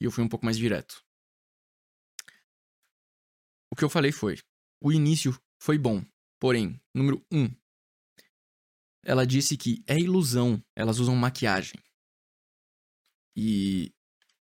e 0.00 0.04
eu 0.04 0.10
fui 0.10 0.24
um 0.24 0.28
pouco 0.28 0.44
mais 0.44 0.58
direto. 0.58 1.00
O 3.70 3.76
que 3.76 3.84
eu 3.84 3.88
falei 3.88 4.10
foi: 4.10 4.36
o 4.82 4.92
início 4.92 5.40
foi 5.62 5.78
bom, 5.78 6.04
porém, 6.40 6.82
número 6.92 7.24
1. 7.30 7.44
Um, 7.44 7.56
ela 9.04 9.24
disse 9.24 9.56
que 9.56 9.84
é 9.86 9.96
ilusão, 9.96 10.60
elas 10.74 10.98
usam 10.98 11.14
maquiagem. 11.14 11.80
E 13.36 13.94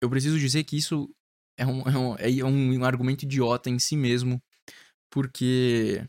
eu 0.01 0.09
preciso 0.09 0.39
dizer 0.39 0.63
que 0.63 0.77
isso 0.77 1.13
é 1.57 1.67
um, 1.67 1.81
é 1.81 1.97
um, 1.97 2.15
é 2.15 2.43
um 2.45 2.85
argumento 2.85 3.23
idiota 3.23 3.69
em 3.69 3.79
si 3.79 3.97
mesmo, 3.97 4.41
porque. 5.09 6.07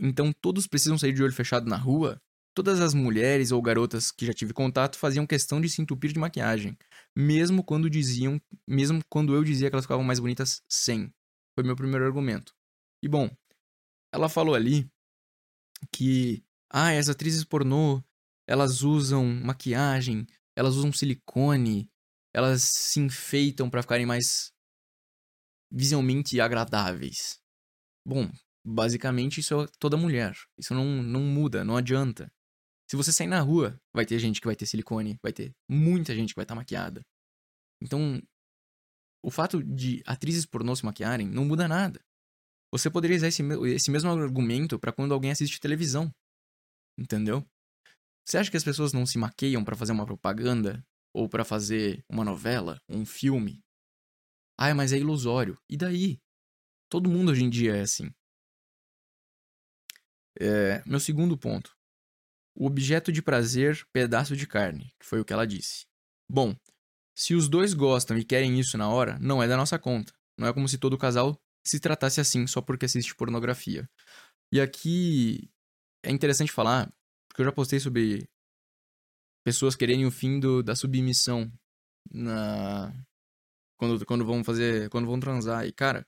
Então 0.00 0.32
todos 0.32 0.66
precisam 0.66 0.96
sair 0.96 1.12
de 1.12 1.22
olho 1.22 1.32
fechado 1.32 1.68
na 1.68 1.76
rua? 1.76 2.18
Todas 2.54 2.80
as 2.80 2.94
mulheres 2.94 3.52
ou 3.52 3.60
garotas 3.60 4.10
que 4.10 4.24
já 4.24 4.32
tive 4.32 4.54
contato 4.54 4.98
faziam 4.98 5.26
questão 5.26 5.60
de 5.60 5.68
se 5.68 5.82
entupir 5.82 6.12
de 6.12 6.18
maquiagem, 6.18 6.76
mesmo 7.14 7.62
quando 7.62 7.90
diziam, 7.90 8.40
mesmo 8.66 9.02
quando 9.10 9.34
eu 9.34 9.44
dizia 9.44 9.68
que 9.68 9.74
elas 9.74 9.84
ficavam 9.84 10.02
mais 10.02 10.18
bonitas 10.18 10.62
sem. 10.68 11.12
Foi 11.54 11.62
meu 11.62 11.76
primeiro 11.76 12.04
argumento. 12.04 12.54
E 13.02 13.08
bom, 13.08 13.30
ela 14.12 14.28
falou 14.28 14.54
ali 14.54 14.90
que 15.92 16.42
ah, 16.70 16.90
as 16.90 17.08
atrizes 17.08 17.44
pornô, 17.44 18.02
elas 18.46 18.82
usam 18.82 19.24
maquiagem, 19.26 20.26
elas 20.56 20.74
usam 20.74 20.92
silicone, 20.92 21.90
elas 22.34 22.62
se 22.62 23.00
enfeitam 23.00 23.68
para 23.68 23.82
ficarem 23.82 24.06
mais 24.06 24.52
visualmente 25.70 26.40
agradáveis. 26.40 27.38
Bom, 28.04 28.30
basicamente 28.70 29.40
isso 29.40 29.62
é 29.62 29.66
toda 29.78 29.96
mulher. 29.96 30.36
Isso 30.58 30.72
não, 30.74 31.02
não 31.02 31.20
muda, 31.20 31.64
não 31.64 31.76
adianta. 31.76 32.32
Se 32.88 32.96
você 32.96 33.12
sair 33.12 33.26
na 33.26 33.40
rua, 33.40 33.80
vai 33.94 34.06
ter 34.06 34.18
gente 34.18 34.40
que 34.40 34.46
vai 34.46 34.56
ter 34.56 34.66
silicone, 34.66 35.18
vai 35.22 35.32
ter 35.32 35.52
muita 35.68 36.14
gente 36.14 36.30
que 36.30 36.36
vai 36.36 36.44
estar 36.44 36.54
tá 36.54 36.60
maquiada. 36.60 37.02
Então, 37.82 38.20
o 39.22 39.30
fato 39.30 39.62
de 39.62 40.02
atrizes 40.06 40.46
pornô 40.46 40.74
se 40.74 40.84
maquiarem 40.84 41.28
não 41.28 41.44
muda 41.44 41.68
nada. 41.68 42.00
Você 42.72 42.90
poderia 42.90 43.16
usar 43.16 43.28
esse, 43.28 43.42
esse 43.74 43.90
mesmo 43.90 44.10
argumento 44.10 44.78
para 44.78 44.92
quando 44.92 45.12
alguém 45.12 45.30
assiste 45.30 45.60
televisão. 45.60 46.12
Entendeu? 46.98 47.44
Você 48.24 48.38
acha 48.38 48.50
que 48.50 48.56
as 48.56 48.64
pessoas 48.64 48.92
não 48.92 49.06
se 49.06 49.18
maqueiam 49.18 49.64
para 49.64 49.76
fazer 49.76 49.92
uma 49.92 50.06
propaganda 50.06 50.84
ou 51.12 51.28
para 51.28 51.44
fazer 51.44 52.04
uma 52.08 52.24
novela, 52.24 52.80
um 52.88 53.04
filme? 53.04 53.60
Ah, 54.56 54.74
mas 54.74 54.92
é 54.92 54.98
ilusório. 54.98 55.58
E 55.68 55.76
daí? 55.76 56.20
Todo 56.88 57.08
mundo 57.10 57.30
hoje 57.30 57.44
em 57.44 57.50
dia 57.50 57.76
é 57.76 57.80
assim. 57.80 58.10
É, 60.38 60.82
meu 60.86 61.00
segundo 61.00 61.36
ponto. 61.36 61.74
O 62.54 62.66
objeto 62.66 63.10
de 63.10 63.22
prazer, 63.22 63.86
pedaço 63.92 64.36
de 64.36 64.46
carne, 64.46 64.92
que 64.98 65.06
foi 65.06 65.20
o 65.20 65.24
que 65.24 65.32
ela 65.32 65.46
disse. 65.46 65.86
Bom, 66.28 66.54
se 67.16 67.34
os 67.34 67.48
dois 67.48 67.74
gostam 67.74 68.18
e 68.18 68.24
querem 68.24 68.58
isso 68.58 68.76
na 68.76 68.88
hora, 68.88 69.18
não 69.18 69.42
é 69.42 69.48
da 69.48 69.56
nossa 69.56 69.78
conta. 69.78 70.12
Não 70.38 70.46
é 70.48 70.52
como 70.52 70.68
se 70.68 70.78
todo 70.78 70.98
casal 70.98 71.38
se 71.66 71.78
tratasse 71.78 72.20
assim 72.20 72.46
só 72.46 72.60
porque 72.60 72.86
assiste 72.86 73.14
pornografia. 73.14 73.88
E 74.52 74.60
aqui 74.60 75.50
é 76.04 76.10
interessante 76.10 76.50
falar, 76.50 76.92
porque 77.28 77.42
eu 77.42 77.46
já 77.46 77.52
postei 77.52 77.78
sobre 77.78 78.28
pessoas 79.44 79.76
quererem 79.76 80.06
o 80.06 80.10
fim 80.10 80.40
do, 80.40 80.62
da 80.62 80.74
submissão 80.74 81.50
na 82.10 82.92
quando, 83.76 84.04
quando 84.04 84.26
vão 84.26 84.44
fazer, 84.44 84.90
quando 84.90 85.06
vão 85.06 85.20
transar. 85.20 85.66
E 85.66 85.72
cara, 85.72 86.06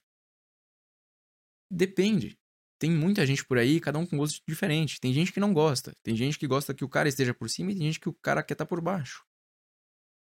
depende. 1.70 2.38
Tem 2.82 2.90
muita 2.90 3.24
gente 3.24 3.44
por 3.44 3.58
aí, 3.58 3.78
cada 3.78 3.96
um 3.96 4.04
com 4.04 4.16
gosto 4.16 4.42
diferente. 4.44 4.98
Tem 4.98 5.12
gente 5.12 5.32
que 5.32 5.38
não 5.38 5.54
gosta. 5.54 5.92
Tem 6.02 6.16
gente 6.16 6.36
que 6.36 6.48
gosta 6.48 6.74
que 6.74 6.84
o 6.84 6.88
cara 6.88 7.08
esteja 7.08 7.32
por 7.32 7.48
cima 7.48 7.70
e 7.70 7.76
tem 7.76 7.84
gente 7.84 8.00
que 8.00 8.08
o 8.08 8.12
cara 8.12 8.42
quer 8.42 8.54
estar 8.54 8.64
tá 8.64 8.68
por 8.68 8.80
baixo. 8.80 9.24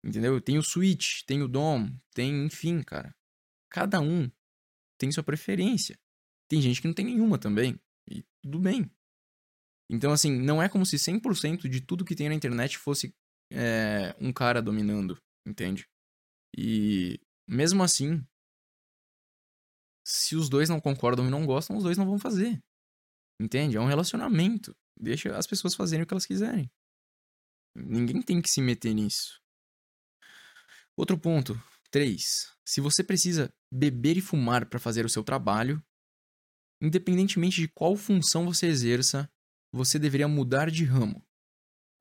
Entendeu? 0.04 0.40
Tem 0.40 0.58
o 0.58 0.62
switch, 0.64 1.22
tem 1.24 1.44
o 1.44 1.46
dom, 1.46 1.88
tem, 2.12 2.44
enfim, 2.44 2.82
cara. 2.82 3.14
Cada 3.70 4.00
um 4.00 4.28
tem 4.98 5.12
sua 5.12 5.22
preferência. 5.22 5.96
Tem 6.48 6.60
gente 6.60 6.82
que 6.82 6.88
não 6.88 6.94
tem 6.94 7.04
nenhuma 7.04 7.38
também. 7.38 7.78
E 8.10 8.24
tudo 8.42 8.58
bem. 8.58 8.90
Então, 9.88 10.10
assim, 10.10 10.36
não 10.36 10.60
é 10.60 10.68
como 10.68 10.84
se 10.84 10.96
100% 10.96 11.68
de 11.68 11.80
tudo 11.80 12.04
que 12.04 12.16
tem 12.16 12.28
na 12.28 12.34
internet 12.34 12.78
fosse 12.78 13.14
é, 13.52 14.12
um 14.20 14.32
cara 14.32 14.60
dominando, 14.60 15.16
entende? 15.46 15.86
E 16.58 17.16
mesmo 17.48 17.84
assim, 17.84 18.26
se 20.10 20.34
os 20.34 20.48
dois 20.48 20.68
não 20.68 20.80
concordam 20.80 21.26
e 21.26 21.30
não 21.30 21.46
gostam, 21.46 21.76
os 21.76 21.84
dois 21.84 21.96
não 21.96 22.06
vão 22.06 22.18
fazer. 22.18 22.60
Entende? 23.40 23.76
É 23.76 23.80
um 23.80 23.86
relacionamento. 23.86 24.76
Deixa 24.98 25.36
as 25.36 25.46
pessoas 25.46 25.74
fazerem 25.74 26.02
o 26.02 26.06
que 26.06 26.12
elas 26.12 26.26
quiserem. 26.26 26.70
Ninguém 27.76 28.20
tem 28.20 28.42
que 28.42 28.50
se 28.50 28.60
meter 28.60 28.92
nisso. 28.92 29.40
Outro 30.96 31.16
ponto. 31.18 31.54
3. 31.90 32.52
Se 32.64 32.80
você 32.80 33.02
precisa 33.02 33.52
beber 33.72 34.16
e 34.16 34.20
fumar 34.20 34.68
para 34.68 34.78
fazer 34.78 35.04
o 35.04 35.08
seu 35.08 35.24
trabalho, 35.24 35.82
independentemente 36.80 37.60
de 37.60 37.68
qual 37.68 37.96
função 37.96 38.44
você 38.46 38.66
exerça, 38.66 39.28
você 39.72 39.98
deveria 39.98 40.28
mudar 40.28 40.70
de 40.70 40.84
ramo. 40.84 41.24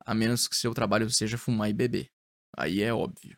A 0.05 0.13
menos 0.13 0.47
que 0.47 0.55
seu 0.55 0.73
trabalho 0.73 1.09
seja 1.09 1.37
fumar 1.37 1.69
e 1.69 1.73
beber. 1.73 2.09
Aí 2.55 2.81
é 2.81 2.93
óbvio. 2.93 3.37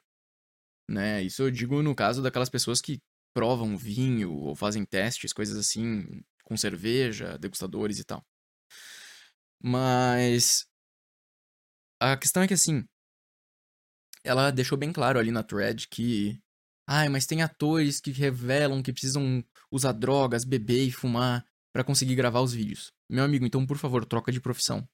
Né? 0.89 1.23
Isso 1.23 1.43
eu 1.43 1.51
digo 1.51 1.81
no 1.81 1.95
caso 1.95 2.21
daquelas 2.21 2.49
pessoas 2.49 2.81
que 2.81 2.99
provam 3.33 3.77
vinho 3.77 4.33
ou 4.33 4.55
fazem 4.55 4.85
testes, 4.85 5.33
coisas 5.33 5.57
assim, 5.57 6.05
com 6.43 6.57
cerveja, 6.57 7.37
degustadores 7.37 7.99
e 7.99 8.03
tal. 8.03 8.25
Mas 9.63 10.65
a 11.99 12.17
questão 12.17 12.43
é 12.43 12.47
que 12.47 12.53
assim, 12.53 12.83
ela 14.23 14.51
deixou 14.51 14.77
bem 14.77 14.91
claro 14.91 15.19
ali 15.19 15.31
na 15.31 15.43
thread 15.43 15.87
que 15.87 16.41
ai, 16.87 17.09
mas 17.09 17.25
tem 17.25 17.41
atores 17.41 17.99
que 18.01 18.11
revelam 18.11 18.83
que 18.83 18.91
precisam 18.91 19.43
usar 19.71 19.93
drogas, 19.93 20.43
beber 20.43 20.87
e 20.87 20.91
fumar 20.91 21.45
para 21.73 21.83
conseguir 21.83 22.15
gravar 22.15 22.41
os 22.41 22.53
vídeos. 22.53 22.91
Meu 23.09 23.23
amigo, 23.23 23.45
então 23.45 23.65
por 23.65 23.77
favor, 23.77 24.05
troca 24.05 24.31
de 24.31 24.41
profissão. 24.41 24.87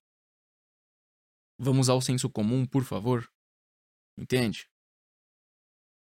Vamos 1.59 1.89
ao 1.89 2.01
senso 2.01 2.29
comum, 2.29 2.65
por 2.65 2.83
favor. 2.83 3.27
Entende? 4.17 4.69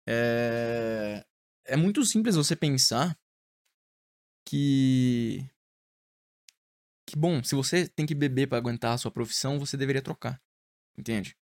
É... 0.08 1.24
é 1.70 1.78
muito 1.78 2.04
simples 2.06 2.36
você 2.36 2.56
pensar 2.56 3.18
que 4.46 5.50
que 7.08 7.18
bom, 7.18 7.44
se 7.44 7.56
você 7.56 7.88
tem 7.88 8.06
que 8.06 8.14
beber 8.14 8.48
para 8.48 8.60
aguentar 8.60 8.94
a 8.94 8.98
sua 8.98 9.12
profissão, 9.12 9.58
você 9.58 9.76
deveria 9.76 10.02
trocar. 10.02 10.40
Entende? 10.98 11.36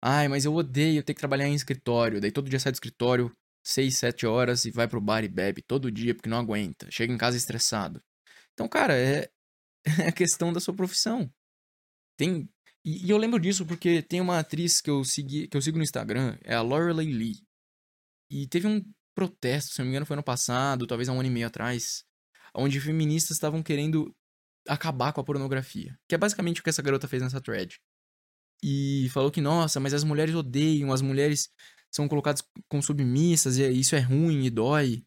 Ai, 0.00 0.28
mas 0.28 0.44
eu 0.44 0.54
odeio 0.54 1.02
ter 1.02 1.14
que 1.14 1.20
trabalhar 1.20 1.48
em 1.48 1.54
escritório. 1.54 2.20
Daí 2.20 2.30
todo 2.30 2.48
dia 2.48 2.60
sai 2.60 2.70
do 2.70 2.76
escritório, 2.76 3.32
6, 3.64 3.96
7 3.98 4.26
horas 4.26 4.64
e 4.64 4.70
vai 4.70 4.86
pro 4.86 5.00
bar 5.00 5.24
e 5.24 5.28
bebe 5.28 5.62
todo 5.62 5.90
dia 5.90 6.14
porque 6.14 6.28
não 6.28 6.38
aguenta. 6.38 6.88
Chega 6.90 7.12
em 7.12 7.18
casa 7.18 7.36
estressado. 7.36 8.00
Então, 8.52 8.68
cara, 8.68 8.96
é, 8.96 9.28
é 10.06 10.08
a 10.08 10.12
questão 10.12 10.52
da 10.52 10.60
sua 10.60 10.74
profissão. 10.74 11.28
Tem. 12.16 12.48
E, 12.84 13.06
e, 13.06 13.10
eu 13.10 13.18
lembro 13.18 13.40
disso 13.40 13.66
porque 13.66 14.02
tem 14.02 14.20
uma 14.20 14.38
atriz 14.38 14.80
que 14.80 14.88
eu, 14.90 15.04
segui, 15.04 15.48
que 15.48 15.56
eu 15.56 15.62
sigo 15.62 15.78
no 15.78 15.84
Instagram, 15.84 16.38
é 16.44 16.54
a 16.54 16.62
Lorelei 16.62 17.12
Lee. 17.12 17.42
E 18.30 18.46
teve 18.46 18.68
um 18.68 18.80
protesto, 19.16 19.72
se 19.72 19.78
não 19.78 19.86
me 19.86 19.90
engano, 19.92 20.04
foi 20.04 20.14
ano 20.14 20.22
passado, 20.22 20.86
talvez 20.86 21.08
há 21.08 21.12
um 21.12 21.18
ano 21.18 21.28
e 21.28 21.32
meio 21.32 21.46
atrás, 21.46 22.04
onde 22.54 22.78
feministas 22.78 23.36
estavam 23.36 23.62
querendo 23.62 24.14
acabar 24.68 25.12
com 25.12 25.20
a 25.20 25.24
pornografia. 25.24 25.98
Que 26.06 26.14
é 26.14 26.18
basicamente 26.18 26.60
o 26.60 26.62
que 26.62 26.68
essa 26.68 26.82
garota 26.82 27.08
fez 27.08 27.22
nessa 27.22 27.40
thread. 27.40 27.80
E 28.62 29.08
falou 29.10 29.30
que, 29.30 29.40
nossa, 29.40 29.80
mas 29.80 29.94
as 29.94 30.04
mulheres 30.04 30.34
odeiam, 30.34 30.92
as 30.92 31.00
mulheres 31.00 31.48
são 31.90 32.06
colocadas 32.06 32.42
como 32.68 32.82
submissas, 32.82 33.56
e 33.56 33.80
isso 33.80 33.96
é 33.96 34.00
ruim 34.00 34.44
e 34.44 34.50
dói. 34.50 35.02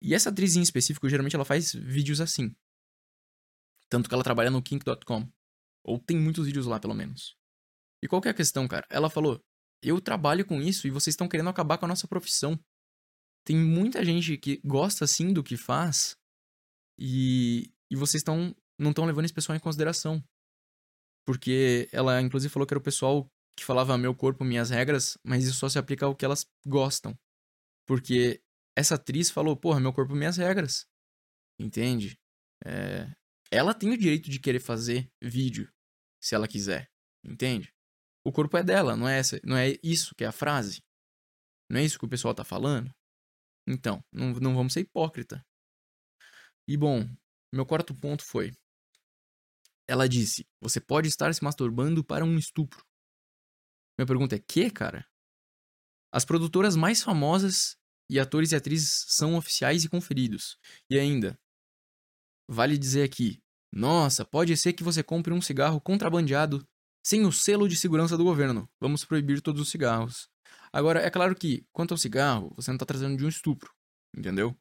E 0.00 0.14
essa 0.14 0.30
atriz 0.30 0.56
em 0.56 0.62
específico, 0.62 1.08
geralmente 1.08 1.36
ela 1.36 1.44
faz 1.44 1.72
vídeos 1.72 2.20
assim. 2.20 2.54
Tanto 3.90 4.08
que 4.08 4.14
ela 4.14 4.24
trabalha 4.24 4.50
no 4.50 4.62
kink.com. 4.62 5.28
Ou 5.84 5.98
tem 5.98 6.16
muitos 6.16 6.46
vídeos 6.46 6.66
lá, 6.66 6.80
pelo 6.80 6.94
menos. 6.94 7.36
E 8.02 8.08
qual 8.08 8.22
é 8.24 8.30
a 8.30 8.34
questão, 8.34 8.66
cara? 8.66 8.86
Ela 8.90 9.10
falou: 9.10 9.42
Eu 9.82 10.00
trabalho 10.00 10.44
com 10.44 10.60
isso 10.60 10.86
e 10.86 10.90
vocês 10.90 11.12
estão 11.12 11.28
querendo 11.28 11.50
acabar 11.50 11.78
com 11.78 11.84
a 11.84 11.88
nossa 11.88 12.08
profissão. 12.08 12.58
Tem 13.46 13.56
muita 13.56 14.04
gente 14.04 14.36
que 14.36 14.60
gosta 14.64 15.06
sim 15.06 15.32
do 15.32 15.42
que 15.42 15.56
faz 15.56 16.16
e, 16.98 17.72
e 17.88 17.94
vocês 17.94 18.20
estão 18.20 18.54
não 18.78 18.90
estão 18.90 19.06
levando 19.06 19.24
esse 19.24 19.32
pessoal 19.34 19.56
em 19.56 19.60
consideração. 19.60 20.22
Porque 21.26 21.88
ela, 21.92 22.20
inclusive, 22.20 22.52
falou 22.52 22.66
que 22.66 22.74
era 22.74 22.78
o 22.78 22.84
pessoal 22.84 23.30
que 23.56 23.64
falava 23.64 23.96
meu 23.96 24.14
corpo, 24.14 24.44
minhas 24.44 24.70
regras, 24.70 25.16
mas 25.24 25.44
isso 25.44 25.58
só 25.58 25.68
se 25.68 25.78
aplica 25.78 26.04
ao 26.04 26.14
que 26.14 26.24
elas 26.24 26.44
gostam. 26.66 27.18
Porque 27.86 28.42
essa 28.76 28.96
atriz 28.96 29.30
falou, 29.30 29.56
porra, 29.56 29.80
meu 29.80 29.92
corpo, 29.92 30.14
minhas 30.14 30.36
regras. 30.36 30.86
Entende? 31.58 32.18
É... 32.64 33.10
Ela 33.50 33.72
tem 33.72 33.90
o 33.90 33.96
direito 33.96 34.28
de 34.28 34.38
querer 34.38 34.60
fazer 34.60 35.08
vídeo, 35.22 35.72
se 36.20 36.34
ela 36.34 36.46
quiser. 36.46 36.90
Entende? 37.24 37.72
O 38.24 38.32
corpo 38.32 38.56
é 38.56 38.62
dela, 38.62 38.96
não 38.96 39.08
é, 39.08 39.18
essa, 39.18 39.40
não 39.44 39.56
é 39.56 39.78
isso 39.82 40.14
que 40.14 40.24
é 40.24 40.26
a 40.26 40.32
frase. 40.32 40.82
Não 41.70 41.80
é 41.80 41.84
isso 41.84 41.98
que 41.98 42.04
o 42.04 42.08
pessoal 42.08 42.34
tá 42.34 42.44
falando. 42.44 42.92
Então, 43.66 44.04
não, 44.12 44.32
não 44.34 44.54
vamos 44.54 44.72
ser 44.72 44.80
hipócrita. 44.80 45.44
E 46.68 46.76
bom, 46.76 47.08
meu 47.52 47.66
quarto 47.66 47.94
ponto 47.94 48.24
foi. 48.24 48.52
Ela 49.88 50.08
disse: 50.08 50.46
Você 50.60 50.80
pode 50.80 51.08
estar 51.08 51.32
se 51.34 51.42
masturbando 51.42 52.04
para 52.04 52.24
um 52.24 52.36
estupro. 52.36 52.84
Minha 53.98 54.06
pergunta 54.06 54.36
é: 54.36 54.38
que, 54.38 54.70
cara? 54.70 55.06
As 56.12 56.24
produtoras 56.24 56.76
mais 56.76 57.02
famosas 57.02 57.76
e 58.10 58.18
atores 58.18 58.52
e 58.52 58.56
atrizes 58.56 59.04
são 59.08 59.36
oficiais 59.36 59.84
e 59.84 59.88
conferidos. 59.88 60.58
E 60.90 60.98
ainda, 60.98 61.38
vale 62.48 62.76
dizer 62.76 63.02
aqui: 63.02 63.42
Nossa, 63.72 64.24
pode 64.24 64.56
ser 64.56 64.72
que 64.72 64.84
você 64.84 65.02
compre 65.02 65.32
um 65.32 65.40
cigarro 65.40 65.80
contrabandeado 65.80 66.66
sem 67.04 67.24
o 67.24 67.32
selo 67.32 67.68
de 67.68 67.76
segurança 67.76 68.16
do 68.16 68.24
governo. 68.24 68.68
Vamos 68.80 69.04
proibir 69.04 69.40
todos 69.40 69.60
os 69.60 69.70
cigarros. 69.70 70.28
Agora, 70.76 71.00
é 71.00 71.08
claro 71.10 71.34
que, 71.34 71.66
quanto 71.72 71.94
ao 71.94 71.96
cigarro, 71.96 72.52
você 72.54 72.70
não 72.70 72.76
está 72.76 72.84
trazendo 72.84 73.16
de 73.16 73.24
um 73.24 73.30
estupro, 73.30 73.72
entendeu? 74.14 74.54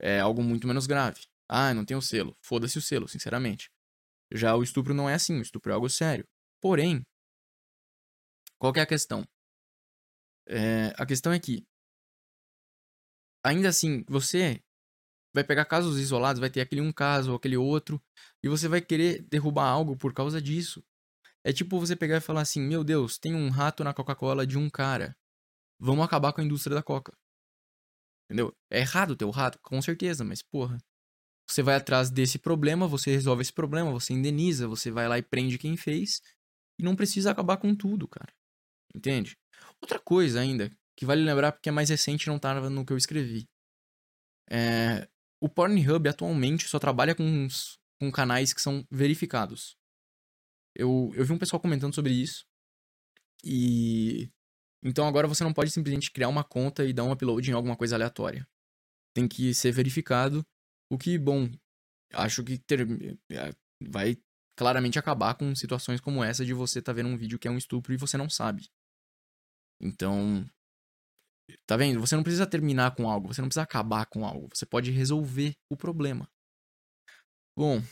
É 0.00 0.20
algo 0.20 0.44
muito 0.44 0.64
menos 0.64 0.86
grave. 0.86 1.26
Ah, 1.48 1.74
não 1.74 1.84
tem 1.84 1.96
o 1.96 2.00
selo. 2.00 2.36
Foda-se 2.40 2.78
o 2.78 2.80
selo, 2.80 3.08
sinceramente. 3.08 3.68
Já 4.32 4.54
o 4.54 4.62
estupro 4.62 4.94
não 4.94 5.10
é 5.10 5.14
assim, 5.14 5.40
o 5.40 5.42
estupro 5.42 5.72
é 5.72 5.74
algo 5.74 5.90
sério. 5.90 6.24
Porém, 6.60 7.02
qual 8.60 8.72
é 8.76 8.80
a 8.80 8.86
questão? 8.86 9.26
É, 10.46 10.94
a 10.96 11.04
questão 11.04 11.32
é 11.32 11.40
que, 11.40 11.66
ainda 13.44 13.68
assim, 13.68 14.04
você 14.08 14.62
vai 15.34 15.42
pegar 15.42 15.64
casos 15.64 15.98
isolados, 15.98 16.38
vai 16.38 16.50
ter 16.50 16.60
aquele 16.60 16.80
um 16.80 16.92
caso 16.92 17.32
ou 17.32 17.36
aquele 17.36 17.56
outro, 17.56 18.00
e 18.40 18.48
você 18.48 18.68
vai 18.68 18.80
querer 18.80 19.22
derrubar 19.22 19.66
algo 19.66 19.96
por 19.96 20.14
causa 20.14 20.40
disso. 20.40 20.80
É 21.44 21.52
tipo 21.52 21.80
você 21.80 21.96
pegar 21.96 22.18
e 22.18 22.20
falar 22.20 22.42
assim: 22.42 22.60
Meu 22.60 22.84
Deus, 22.84 23.18
tem 23.18 23.34
um 23.34 23.50
rato 23.50 23.82
na 23.82 23.92
Coca-Cola 23.92 24.46
de 24.46 24.56
um 24.56 24.70
cara. 24.70 25.16
Vamos 25.80 26.04
acabar 26.04 26.32
com 26.32 26.40
a 26.40 26.44
indústria 26.44 26.76
da 26.76 26.82
Coca. 26.82 27.16
Entendeu? 28.26 28.54
É 28.70 28.80
errado 28.80 29.16
ter 29.16 29.24
o 29.24 29.30
rato, 29.30 29.58
com 29.62 29.80
certeza, 29.80 30.22
mas 30.22 30.42
porra. 30.42 30.78
Você 31.48 31.62
vai 31.62 31.74
atrás 31.74 32.10
desse 32.10 32.38
problema, 32.38 32.86
você 32.86 33.10
resolve 33.10 33.42
esse 33.42 33.52
problema, 33.52 33.90
você 33.90 34.12
indeniza, 34.12 34.68
você 34.68 34.90
vai 34.90 35.08
lá 35.08 35.18
e 35.18 35.22
prende 35.22 35.58
quem 35.58 35.76
fez. 35.76 36.20
E 36.78 36.82
não 36.84 36.94
precisa 36.94 37.30
acabar 37.30 37.56
com 37.56 37.74
tudo, 37.74 38.06
cara. 38.06 38.32
Entende? 38.94 39.36
Outra 39.80 39.98
coisa 39.98 40.40
ainda, 40.40 40.70
que 40.96 41.04
vale 41.04 41.24
lembrar 41.24 41.52
porque 41.52 41.68
é 41.68 41.72
mais 41.72 41.88
recente 41.88 42.28
não 42.28 42.38
tava 42.38 42.70
no 42.70 42.84
que 42.84 42.92
eu 42.92 42.96
escrevi. 42.96 43.48
É, 44.48 45.08
o 45.40 45.48
Pornhub 45.48 46.08
atualmente 46.08 46.68
só 46.68 46.78
trabalha 46.78 47.14
com, 47.14 47.48
com 47.98 48.12
canais 48.12 48.52
que 48.52 48.60
são 48.60 48.86
verificados. 48.90 49.76
Eu, 50.74 51.10
eu 51.14 51.24
vi 51.24 51.32
um 51.32 51.38
pessoal 51.38 51.60
comentando 51.60 51.94
sobre 51.94 52.12
isso. 52.12 52.46
E. 53.42 54.30
Então 54.82 55.06
agora 55.06 55.28
você 55.28 55.44
não 55.44 55.52
pode 55.52 55.70
simplesmente 55.70 56.10
criar 56.10 56.28
uma 56.28 56.44
conta 56.44 56.84
e 56.84 56.92
dar 56.92 57.04
um 57.04 57.12
upload 57.12 57.50
em 57.50 57.54
alguma 57.54 57.76
coisa 57.76 57.96
aleatória. 57.96 58.46
Tem 59.14 59.28
que 59.28 59.52
ser 59.52 59.72
verificado. 59.72 60.44
O 60.90 60.96
que, 60.96 61.18
bom, 61.18 61.50
acho 62.12 62.42
que 62.42 62.58
ter, 62.58 62.86
é, 63.30 63.52
vai 63.82 64.16
claramente 64.56 64.98
acabar 64.98 65.34
com 65.34 65.54
situações 65.54 66.00
como 66.00 66.22
essa 66.24 66.44
de 66.44 66.52
você 66.52 66.82
tá 66.82 66.92
vendo 66.92 67.08
um 67.08 67.16
vídeo 67.16 67.38
que 67.38 67.48
é 67.48 67.50
um 67.50 67.58
estupro 67.58 67.92
e 67.92 67.96
você 67.96 68.16
não 68.16 68.28
sabe. 68.28 68.68
Então, 69.80 70.44
tá 71.66 71.76
vendo? 71.76 72.00
Você 72.00 72.14
não 72.14 72.22
precisa 72.22 72.46
terminar 72.46 72.94
com 72.94 73.08
algo, 73.08 73.28
você 73.28 73.40
não 73.40 73.48
precisa 73.48 73.62
acabar 73.62 74.06
com 74.06 74.24
algo, 74.26 74.48
você 74.52 74.66
pode 74.66 74.90
resolver 74.90 75.56
o 75.70 75.76
problema. 75.76 76.28
Bom, 77.56 77.82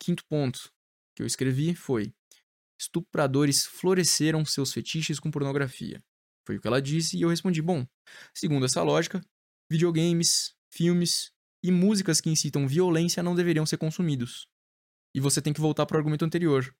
quinto 0.00 0.24
ponto 0.26 0.72
que 1.14 1.22
eu 1.22 1.26
escrevi 1.26 1.74
foi: 1.74 2.12
estupradores 2.80 3.66
floresceram 3.66 4.44
seus 4.44 4.72
fetiches 4.72 5.20
com 5.20 5.30
pornografia. 5.30 6.02
Foi 6.46 6.56
o 6.56 6.60
que 6.60 6.66
ela 6.66 6.80
disse 6.80 7.16
e 7.16 7.22
eu 7.22 7.28
respondi: 7.28 7.60
bom, 7.60 7.86
segundo 8.34 8.64
essa 8.64 8.82
lógica, 8.82 9.20
videogames, 9.70 10.54
filmes 10.72 11.30
e 11.62 11.70
músicas 11.70 12.20
que 12.20 12.30
incitam 12.30 12.66
violência 12.66 13.22
não 13.22 13.34
deveriam 13.34 13.66
ser 13.66 13.76
consumidos. 13.76 14.46
E 15.14 15.20
você 15.20 15.42
tem 15.42 15.52
que 15.52 15.60
voltar 15.60 15.84
para 15.84 15.96
o 15.96 15.98
argumento 15.98 16.24
anterior. 16.24 16.74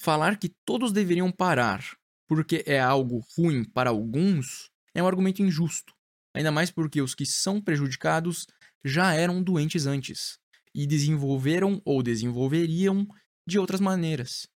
Falar 0.00 0.38
que 0.38 0.54
todos 0.64 0.92
deveriam 0.92 1.32
parar 1.32 1.82
porque 2.28 2.62
é 2.66 2.78
algo 2.78 3.24
ruim 3.36 3.64
para 3.64 3.90
alguns 3.90 4.70
é 4.94 5.02
um 5.02 5.06
argumento 5.06 5.42
injusto, 5.42 5.92
ainda 6.34 6.52
mais 6.52 6.70
porque 6.70 7.00
os 7.00 7.14
que 7.14 7.24
são 7.24 7.60
prejudicados 7.60 8.46
já 8.84 9.14
eram 9.14 9.42
doentes 9.42 9.86
antes 9.86 10.38
e 10.74 10.86
desenvolveram 10.86 11.80
ou 11.84 12.02
desenvolveriam 12.02 13.06
de 13.48 13.58
outras 13.58 13.80
maneiras. 13.80 14.46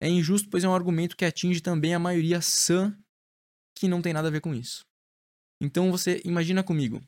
É 0.00 0.08
injusto, 0.08 0.50
pois 0.50 0.62
é 0.62 0.68
um 0.68 0.74
argumento 0.74 1.16
que 1.16 1.24
atinge 1.24 1.60
também 1.60 1.94
a 1.94 1.98
maioria 1.98 2.40
sã 2.40 2.96
que 3.74 3.88
não 3.88 4.02
tem 4.02 4.12
nada 4.12 4.28
a 4.28 4.30
ver 4.30 4.40
com 4.40 4.54
isso. 4.54 4.84
Então 5.60 5.90
você 5.90 6.20
imagina 6.24 6.62
comigo. 6.62 7.00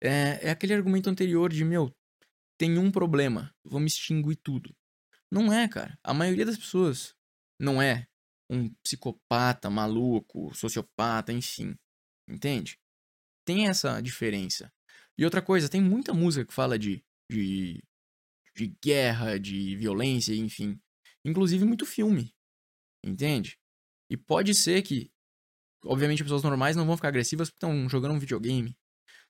É, 0.00 0.48
é 0.48 0.50
aquele 0.50 0.74
argumento 0.74 1.10
anterior 1.10 1.52
de, 1.52 1.64
meu, 1.64 1.92
tem 2.58 2.78
um 2.78 2.90
problema, 2.90 3.52
vamos 3.64 3.94
extinguir 3.94 4.36
tudo. 4.36 4.74
Não 5.30 5.52
é, 5.52 5.66
cara. 5.68 5.98
A 6.04 6.14
maioria 6.14 6.44
das 6.44 6.58
pessoas 6.58 7.14
não 7.58 7.80
é 7.80 8.06
um 8.50 8.68
psicopata, 8.84 9.70
maluco, 9.70 10.54
sociopata, 10.54 11.32
enfim. 11.32 11.74
Entende? 12.28 12.78
Tem 13.44 13.66
essa 13.66 14.00
diferença. 14.00 14.70
E 15.18 15.24
outra 15.24 15.42
coisa, 15.42 15.68
tem 15.68 15.80
muita 15.80 16.12
música 16.12 16.44
que 16.44 16.54
fala 16.54 16.78
de, 16.78 17.02
de, 17.30 17.82
de 18.54 18.76
guerra, 18.82 19.38
de 19.38 19.76
violência, 19.76 20.34
enfim. 20.34 20.80
Inclusive 21.24 21.64
muito 21.64 21.86
filme. 21.86 22.34
Entende? 23.04 23.58
E 24.10 24.16
pode 24.16 24.54
ser 24.54 24.82
que, 24.82 25.10
obviamente, 25.84 26.22
pessoas 26.22 26.42
normais 26.42 26.76
não 26.76 26.86
vão 26.86 26.96
ficar 26.96 27.08
agressivas 27.08 27.48
porque 27.48 27.64
estão 27.64 27.88
jogando 27.88 28.14
um 28.14 28.18
videogame. 28.18 28.76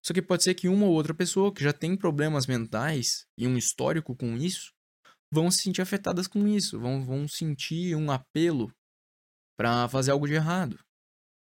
Só 0.05 0.13
que 0.13 0.21
pode 0.21 0.43
ser 0.43 0.55
que 0.55 0.69
uma 0.69 0.87
ou 0.87 0.93
outra 0.93 1.15
pessoa 1.15 1.55
que 1.55 1.63
já 1.63 1.73
tem 1.73 1.97
problemas 1.97 2.47
mentais 2.47 3.27
e 3.39 3.47
um 3.47 3.57
histórico 3.57 4.17
com 4.17 4.37
isso 4.37 4.73
vão 5.33 5.51
se 5.51 5.63
sentir 5.63 5.81
afetadas 5.81 6.27
com 6.27 6.47
isso, 6.47 6.79
vão, 6.79 7.05
vão 7.05 7.27
sentir 7.27 7.95
um 7.95 8.11
apelo 8.11 8.75
para 9.57 9.89
fazer 9.89 10.11
algo 10.11 10.27
de 10.27 10.35
errado. 10.35 10.79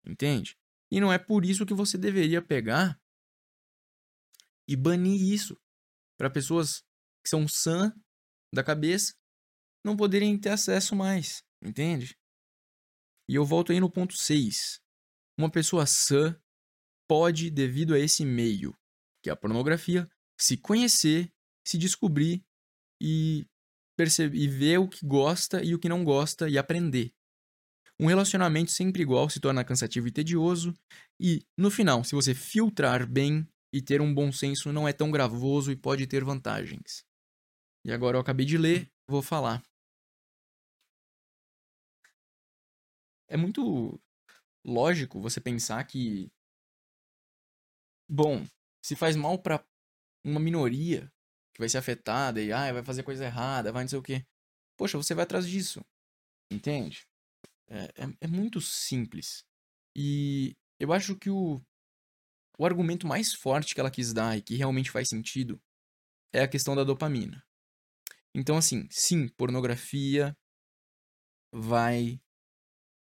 Entende? 0.06 0.58
E 0.92 1.00
não 1.00 1.12
é 1.12 1.18
por 1.18 1.46
isso 1.46 1.66
que 1.66 1.74
você 1.74 1.98
deveria 1.98 2.42
pegar 2.42 3.00
e 4.68 4.76
banir 4.76 5.22
isso 5.22 5.58
para 6.18 6.30
pessoas 6.30 6.84
que 7.24 7.30
são 7.30 7.48
sã 7.48 7.94
da 8.54 8.64
cabeça 8.64 9.14
não 9.84 9.96
poderem 9.96 10.38
ter 10.38 10.50
acesso 10.50 10.96
mais, 10.96 11.44
entende? 11.62 12.16
E 13.30 13.36
eu 13.36 13.46
volto 13.46 13.72
aí 13.72 13.80
no 13.80 13.90
ponto 13.90 14.16
6. 14.16 14.80
Uma 15.38 15.50
pessoa 15.50 15.86
sã 15.86 16.40
pode, 17.08 17.50
devido 17.50 17.94
a 17.94 18.00
esse 18.00 18.26
meio, 18.26 18.78
que 19.24 19.30
é 19.30 19.34
a 19.34 19.36
pornografia, 19.36 20.10
se 20.40 20.58
conhecer, 20.58 21.32
se 21.66 21.78
descobrir 21.78 22.44
e 23.02 23.48
perceber 23.98 24.38
e 24.38 24.48
ver 24.48 24.80
o 24.80 24.88
que 24.88 25.06
gosta 25.06 25.64
e 25.64 25.74
o 25.74 25.80
que 25.80 25.90
não 25.90 26.04
gosta 26.04 26.50
e 26.50 26.58
aprender. 26.58 27.14
Um 28.00 28.08
relacionamento 28.08 28.72
sempre 28.72 29.04
igual 29.04 29.30
se 29.30 29.40
torna 29.40 29.64
cansativo 29.64 30.08
e 30.08 30.12
tedioso, 30.12 30.74
e 31.20 31.46
no 31.58 31.70
final, 31.70 32.04
se 32.04 32.16
você 32.16 32.34
filtrar 32.34 33.08
bem, 33.08 33.48
e 33.74 33.82
ter 33.82 34.02
um 34.02 34.14
bom 34.14 34.32
senso 34.32 34.72
não 34.74 34.88
é 34.88 34.94
tão 34.94 35.10
gravoso 35.10 35.72
e 35.72 35.76
pode 35.76 36.06
ter 36.06 36.24
vantagens. 36.24 37.06
E 37.84 37.92
agora 37.92 38.18
eu 38.18 38.22
acabei 38.22 38.46
de 38.46 38.58
ler, 38.58 38.92
vou 39.08 39.22
falar. 39.22 39.64
É 43.28 43.38
muito 43.38 44.00
lógico 44.64 45.20
você 45.20 45.40
pensar 45.42 45.84
que 45.86 46.32
bom, 48.08 48.46
se 48.84 48.96
faz 48.96 49.16
mal 49.16 49.40
para 49.40 49.66
uma 50.24 50.40
minoria 50.40 51.12
que 51.54 51.60
vai 51.60 51.70
ser 51.70 51.78
afetada 51.78 52.42
e 52.42 52.52
ah, 52.52 52.72
vai 52.74 52.84
fazer 52.84 53.04
coisa 53.04 53.26
errada, 53.26 53.72
vai 53.72 53.84
não 53.84 53.90
sei 53.90 54.00
o 54.00 54.04
quê. 54.04 54.26
Poxa, 54.78 54.98
você 54.98 55.14
vai 55.14 55.24
atrás 55.24 55.48
disso. 55.48 55.84
Entende? 56.52 57.08
É, 57.68 58.04
é, 58.04 58.18
é 58.22 58.28
muito 58.28 58.60
simples. 58.60 59.46
E 59.96 60.56
eu 60.80 60.92
acho 60.92 61.16
que 61.16 61.30
o, 61.30 61.62
o 62.58 62.66
argumento 62.66 63.08
mais 63.08 63.34
forte 63.34 63.74
que 63.74 63.80
ela 63.80 63.92
quis 63.92 64.14
dar 64.14 64.38
e 64.38 64.42
que 64.42 64.56
realmente 64.56 64.92
faz 64.92 65.08
sentido 65.10 65.62
é 66.34 66.42
a 66.42 66.48
questão 66.48 66.76
da 66.76 66.84
dopamina. 66.84 67.44
Então, 68.34 68.58
assim, 68.58 68.88
sim, 68.90 69.28
pornografia 69.28 70.36
vai 71.54 72.22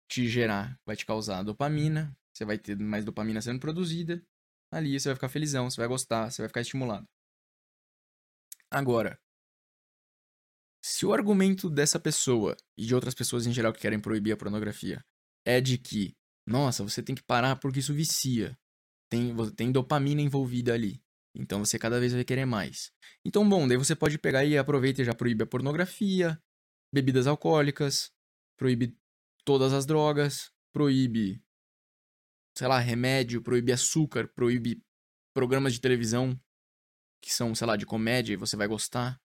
te 0.09 0.29
gerar, 0.29 0.79
vai 0.87 0.97
te 0.97 1.05
causar 1.05 1.43
dopamina, 1.43 2.17
você 2.33 2.45
vai 2.45 2.59
ter 2.59 2.79
mais 2.79 3.05
dopamina 3.05 3.41
sendo 3.43 3.61
produzida, 3.61 4.25
ali 4.71 4.99
você 4.99 5.09
vai 5.09 5.17
ficar 5.17 5.29
felizão, 5.29 5.69
você 5.71 5.79
vai 5.79 5.89
gostar, 5.89 6.31
você 6.31 6.43
vai 6.43 6.49
ficar 6.49 6.61
estimulado. 6.61 7.09
Agora, 8.71 9.19
se 10.83 11.05
o 11.05 11.13
argumento 11.13 11.69
dessa 11.69 11.99
pessoa 11.99 12.57
e 12.77 12.87
de 12.87 12.95
outras 12.95 13.15
pessoas 13.15 13.47
em 13.47 13.53
geral 13.53 13.73
que 13.73 13.81
querem 13.81 14.01
proibir 14.01 14.33
a 14.33 14.37
pornografia 14.37 15.05
é 15.45 15.61
de 15.61 15.79
que, 15.79 16.15
nossa, 16.47 16.85
você 16.85 17.03
tem 17.03 17.15
que 17.15 17.23
parar 17.23 17.57
porque 17.57 17.81
isso 17.81 17.93
vicia, 17.95 18.57
tem, 19.11 19.35
tem 19.57 19.73
dopamina 19.73 20.21
envolvida 20.21 20.75
ali. 20.75 21.03
Então 21.39 21.65
você 21.65 21.79
cada 21.79 22.01
vez 22.01 22.15
vai 22.15 22.25
querer 22.25 22.47
mais. 22.47 22.91
Então, 23.25 23.47
bom, 23.47 23.69
daí 23.69 23.77
você 23.77 23.95
pode 23.95 24.19
pegar 24.19 24.45
e 24.45 24.57
aproveita 24.57 25.03
e 25.03 25.05
já 25.05 25.15
proíbe 25.15 25.45
a 25.45 25.47
pornografia, 25.47 26.43
bebidas 26.93 27.27
alcoólicas, 27.27 28.11
proíbe 28.57 28.97
todas 29.45 29.73
as 29.75 29.85
drogas, 29.85 30.51
proíbe, 30.73 31.43
sei 32.57 32.67
lá, 32.67 32.79
remédio, 32.79 33.43
proíbe 33.43 33.71
açúcar, 33.71 34.29
proíbe 34.29 34.83
programas 35.35 35.75
de 35.75 35.81
televisão 35.81 36.41
que 37.23 37.31
são, 37.33 37.55
sei 37.55 37.67
lá, 37.67 37.77
de 37.77 37.85
comédia 37.85 38.33
e 38.33 38.37
você 38.37 38.57
vai 38.57 38.67
gostar. 38.67 39.21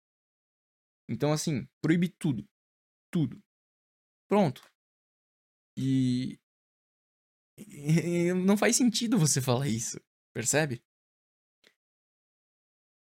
Então, 1.09 1.33
assim, 1.33 1.67
proíbe 1.81 2.07
tudo. 2.07 2.47
Tudo. 3.11 3.41
Pronto. 4.29 4.61
E. 5.77 6.39
não 8.45 8.55
faz 8.57 8.75
sentido 8.75 9.17
você 9.17 9.41
falar 9.41 9.67
isso, 9.67 9.99
percebe? 10.33 10.81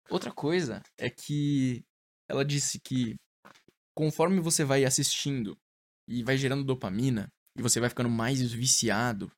Outra 0.09 0.31
coisa 0.31 0.81
é 0.97 1.09
que 1.09 1.83
ela 2.29 2.45
disse 2.45 2.79
que 2.79 3.15
conforme 3.95 4.39
você 4.39 4.63
vai 4.63 4.85
assistindo 4.85 5.57
e 6.07 6.23
vai 6.23 6.37
gerando 6.37 6.63
dopamina 6.63 7.31
e 7.57 7.61
você 7.61 7.79
vai 7.79 7.89
ficando 7.89 8.09
mais 8.09 8.39
viciado, 8.51 9.31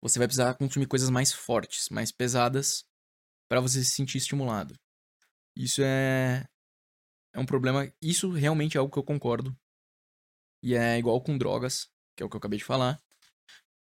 você 0.00 0.18
vai 0.18 0.28
precisar 0.28 0.54
consumir 0.54 0.86
coisas 0.86 1.10
mais 1.10 1.32
fortes, 1.32 1.88
mais 1.88 2.12
pesadas 2.12 2.84
para 3.48 3.60
você 3.60 3.82
se 3.82 3.90
sentir 3.90 4.18
estimulado. 4.18 4.74
Isso 5.56 5.82
é 5.82 6.46
é 7.32 7.38
um 7.38 7.46
problema, 7.46 7.92
isso 8.02 8.30
realmente 8.30 8.76
é 8.76 8.80
algo 8.80 8.92
que 8.92 8.98
eu 8.98 9.04
concordo. 9.04 9.56
E 10.62 10.74
é 10.74 10.98
igual 10.98 11.22
com 11.22 11.38
drogas, 11.38 11.88
que 12.16 12.22
é 12.22 12.26
o 12.26 12.28
que 12.28 12.36
eu 12.36 12.38
acabei 12.38 12.58
de 12.58 12.64
falar. 12.64 13.00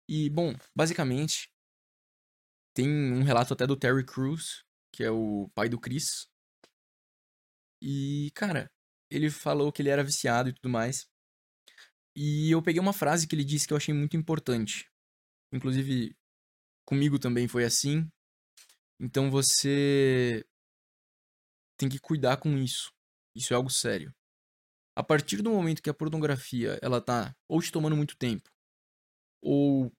E 0.08 0.30
bom, 0.30 0.54
basicamente 0.76 1.50
tem 2.74 2.88
um 2.90 3.24
relato 3.24 3.54
até 3.54 3.66
do 3.66 3.78
Terry 3.78 4.06
Crews, 4.06 4.64
que 4.92 5.04
é 5.04 5.12
o 5.12 5.50
pai 5.54 5.70
do 5.70 5.80
Chris. 5.80 6.28
E, 7.82 8.32
cara, 8.36 8.70
ele 9.10 9.30
falou 9.30 9.72
que 9.72 9.82
ele 9.82 9.90
era 9.90 10.04
viciado 10.04 10.50
e 10.50 10.54
tudo 10.54 10.70
mais. 10.70 11.08
E 12.16 12.52
eu 12.52 12.62
peguei 12.62 12.82
uma 12.82 12.94
frase 12.94 13.28
que 13.28 13.36
ele 13.36 13.46
disse 13.46 13.68
que 13.68 13.74
eu 13.74 13.78
achei 13.78 13.94
muito 13.94 14.18
importante. 14.18 14.90
Inclusive, 15.54 16.16
comigo 16.86 17.18
também 17.18 17.48
foi 17.48 17.64
assim. 17.64 18.10
Então 19.00 19.32
você 19.32 20.46
tem 21.78 21.88
que 21.88 22.00
cuidar 22.00 22.38
com 22.38 22.58
isso. 22.58 22.92
Isso 23.36 23.54
é 23.54 23.56
algo 23.56 23.70
sério. 23.70 24.14
A 24.96 25.04
partir 25.04 25.42
do 25.42 25.52
momento 25.52 25.82
que 25.82 25.90
a 25.90 25.94
pornografia 25.94 26.78
ela 26.82 27.00
tá 27.00 27.34
ou 27.48 27.62
te 27.62 27.72
tomando 27.72 27.96
muito 27.96 28.18
tempo, 28.18 28.50
ou 29.42 29.90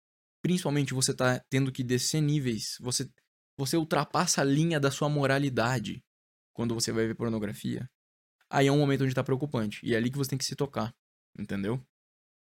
principalmente 0.42 0.92
você 0.92 1.14
tá 1.14 1.40
tendo 1.48 1.72
que 1.72 1.82
descer 1.82 2.20
níveis, 2.20 2.76
você 2.80 3.08
você 3.60 3.76
ultrapassa 3.76 4.40
a 4.40 4.44
linha 4.44 4.80
da 4.80 4.90
sua 4.90 5.08
moralidade 5.08 6.02
quando 6.54 6.74
você 6.74 6.90
vai 6.92 7.06
ver 7.06 7.14
pornografia, 7.14 7.88
aí 8.48 8.66
é 8.66 8.72
um 8.72 8.78
momento 8.78 9.04
onde 9.04 9.14
tá 9.14 9.22
preocupante. 9.22 9.84
E 9.84 9.94
é 9.94 9.98
ali 9.98 10.10
que 10.10 10.16
você 10.16 10.30
tem 10.30 10.38
que 10.38 10.44
se 10.44 10.56
tocar, 10.56 10.94
entendeu? 11.38 11.78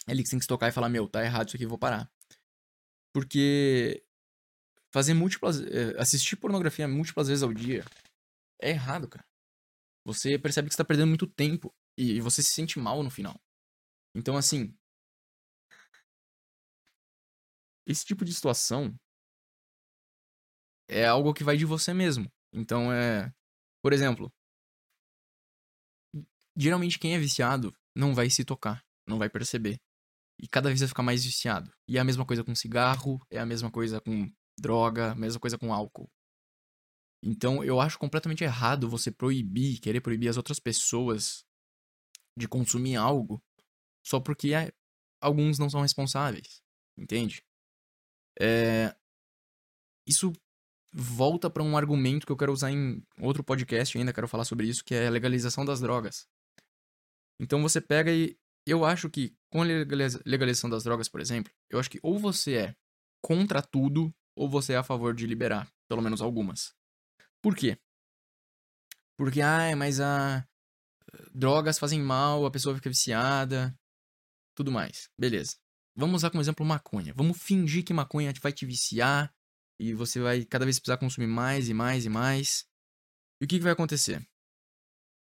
É 0.06 0.12
ali 0.12 0.22
que 0.22 0.28
você 0.28 0.32
tem 0.32 0.38
que 0.38 0.44
se 0.44 0.48
tocar 0.48 0.68
e 0.68 0.72
falar, 0.72 0.88
meu, 0.88 1.06
tá 1.06 1.22
errado 1.22 1.48
isso 1.48 1.56
aqui, 1.56 1.66
vou 1.66 1.78
parar. 1.78 2.10
Porque 3.12 4.02
fazer 4.92 5.12
múltiplas. 5.12 5.60
Eh, 5.60 5.94
assistir 5.98 6.36
pornografia 6.36 6.88
múltiplas 6.88 7.28
vezes 7.28 7.42
ao 7.42 7.52
dia 7.52 7.84
é 8.60 8.70
errado, 8.70 9.06
cara. 9.06 9.26
Você 10.06 10.38
percebe 10.38 10.68
que 10.68 10.74
você 10.74 10.78
tá 10.78 10.84
perdendo 10.84 11.08
muito 11.08 11.26
tempo 11.26 11.74
e 11.98 12.20
você 12.20 12.42
se 12.42 12.50
sente 12.50 12.78
mal 12.78 13.02
no 13.02 13.10
final. 13.10 13.38
Então, 14.14 14.36
assim. 14.36 14.74
Esse 17.86 18.04
tipo 18.06 18.24
de 18.24 18.32
situação 18.32 18.98
é 20.88 21.06
algo 21.06 21.34
que 21.34 21.44
vai 21.44 21.56
de 21.56 21.64
você 21.64 21.92
mesmo. 21.92 22.30
Então 22.52 22.92
é. 22.92 23.32
Por 23.82 23.92
exemplo. 23.92 24.32
Geralmente 26.56 26.98
quem 26.98 27.14
é 27.14 27.18
viciado 27.18 27.74
não 27.96 28.14
vai 28.14 28.30
se 28.30 28.44
tocar, 28.44 28.84
não 29.08 29.18
vai 29.18 29.28
perceber. 29.28 29.80
E 30.40 30.48
cada 30.48 30.68
vez 30.68 30.80
vai 30.80 30.88
ficar 30.88 31.02
mais 31.02 31.24
viciado. 31.24 31.72
E 31.88 31.96
é 31.96 32.00
a 32.00 32.04
mesma 32.04 32.24
coisa 32.24 32.44
com 32.44 32.54
cigarro, 32.54 33.20
é 33.30 33.38
a 33.38 33.46
mesma 33.46 33.70
coisa 33.70 34.00
com 34.00 34.30
droga, 34.58 35.12
a 35.12 35.14
mesma 35.14 35.40
coisa 35.40 35.58
com 35.58 35.72
álcool. 35.72 36.08
Então 37.22 37.64
eu 37.64 37.80
acho 37.80 37.98
completamente 37.98 38.44
errado 38.44 38.88
você 38.88 39.10
proibir, 39.10 39.80
querer 39.80 40.00
proibir 40.00 40.28
as 40.28 40.36
outras 40.36 40.60
pessoas 40.60 41.44
de 42.36 42.46
consumir 42.46 42.96
algo 42.96 43.42
só 44.04 44.20
porque 44.20 44.52
é, 44.52 44.72
alguns 45.20 45.58
não 45.58 45.70
são 45.70 45.80
responsáveis. 45.80 46.62
Entende? 46.96 47.42
É, 48.38 48.94
isso 50.06 50.32
volta 50.96 51.50
para 51.50 51.62
um 51.62 51.76
argumento 51.76 52.24
que 52.24 52.30
eu 52.30 52.36
quero 52.36 52.52
usar 52.52 52.70
em 52.70 53.02
outro 53.18 53.42
podcast 53.42 53.98
ainda, 53.98 54.12
quero 54.12 54.28
falar 54.28 54.44
sobre 54.44 54.68
isso, 54.68 54.84
que 54.84 54.94
é 54.94 55.08
a 55.08 55.10
legalização 55.10 55.64
das 55.64 55.80
drogas. 55.80 56.28
Então 57.40 57.60
você 57.60 57.80
pega 57.80 58.12
e 58.12 58.38
eu 58.64 58.84
acho 58.84 59.10
que 59.10 59.36
com 59.50 59.62
a 59.62 59.64
legalização 59.64 60.70
das 60.70 60.84
drogas, 60.84 61.08
por 61.08 61.20
exemplo, 61.20 61.52
eu 61.68 61.80
acho 61.80 61.90
que 61.90 61.98
ou 62.00 62.16
você 62.16 62.54
é 62.54 62.76
contra 63.20 63.60
tudo 63.60 64.14
ou 64.36 64.48
você 64.48 64.74
é 64.74 64.76
a 64.76 64.84
favor 64.84 65.12
de 65.12 65.26
liberar, 65.26 65.68
pelo 65.88 66.00
menos 66.00 66.22
algumas. 66.22 66.72
Por 67.42 67.56
quê? 67.56 67.76
Porque, 69.16 69.40
ai, 69.40 69.74
mas 69.74 70.00
a 70.00 70.46
drogas 71.34 71.78
fazem 71.78 72.00
mal, 72.00 72.46
a 72.46 72.50
pessoa 72.50 72.74
fica 72.74 72.88
viciada, 72.88 73.76
tudo 74.54 74.70
mais. 74.70 75.08
Beleza. 75.18 75.56
Vamos 75.96 76.16
usar 76.16 76.30
como 76.30 76.40
exemplo 76.40 76.64
maconha. 76.64 77.12
Vamos 77.14 77.40
fingir 77.40 77.84
que 77.84 77.92
maconha 77.92 78.32
vai 78.40 78.52
te 78.52 78.64
viciar 78.64 79.32
e 79.78 79.92
você 79.94 80.20
vai 80.20 80.44
cada 80.44 80.64
vez 80.64 80.78
precisar 80.78 80.98
consumir 80.98 81.26
mais 81.26 81.68
e 81.68 81.74
mais 81.74 82.04
e 82.04 82.08
mais. 82.08 82.66
E 83.40 83.44
o 83.44 83.48
que, 83.48 83.58
que 83.58 83.64
vai 83.64 83.72
acontecer? 83.72 84.26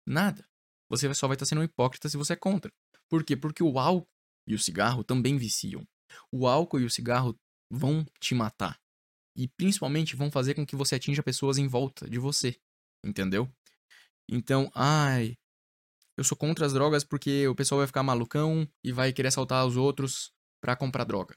Nada. 0.07 0.47
Você 0.91 1.13
só 1.15 1.27
vai 1.27 1.35
estar 1.35 1.47
sendo 1.47 1.61
um 1.61 1.65
hipócrita 1.65 2.09
se 2.09 2.17
você 2.17 2.33
é 2.33 2.37
contra. 2.37 2.73
Por 3.09 3.25
quê? 3.25 3.37
Porque 3.37 3.63
o 3.63 3.79
álcool 3.79 4.09
e 4.47 4.55
o 4.55 4.59
cigarro 4.59 5.05
também 5.05 5.37
viciam. 5.37 5.87
O 6.33 6.47
álcool 6.47 6.81
e 6.81 6.85
o 6.85 6.91
cigarro 6.91 7.39
vão 7.71 8.07
te 8.21 8.35
matar. 8.35 8.81
E 9.37 9.47
principalmente 9.47 10.17
vão 10.17 10.31
fazer 10.31 10.55
com 10.55 10.67
que 10.67 10.77
você 10.77 10.95
atinja 10.95 11.23
pessoas 11.23 11.59
em 11.59 11.69
volta 11.69 12.09
de 12.09 12.19
você. 12.19 12.59
Entendeu? 13.05 13.51
Então, 14.29 14.71
ai, 14.75 15.37
eu 16.17 16.25
sou 16.25 16.37
contra 16.37 16.67
as 16.67 16.73
drogas 16.73 17.05
porque 17.05 17.47
o 17.47 17.55
pessoal 17.55 17.79
vai 17.79 17.87
ficar 17.87 18.03
malucão 18.03 18.69
e 18.83 18.93
vai 18.93 19.13
querer 19.13 19.29
assaltar 19.29 19.67
os 19.67 19.77
outros 19.77 20.33
para 20.61 20.75
comprar 20.75 21.05
droga. 21.05 21.37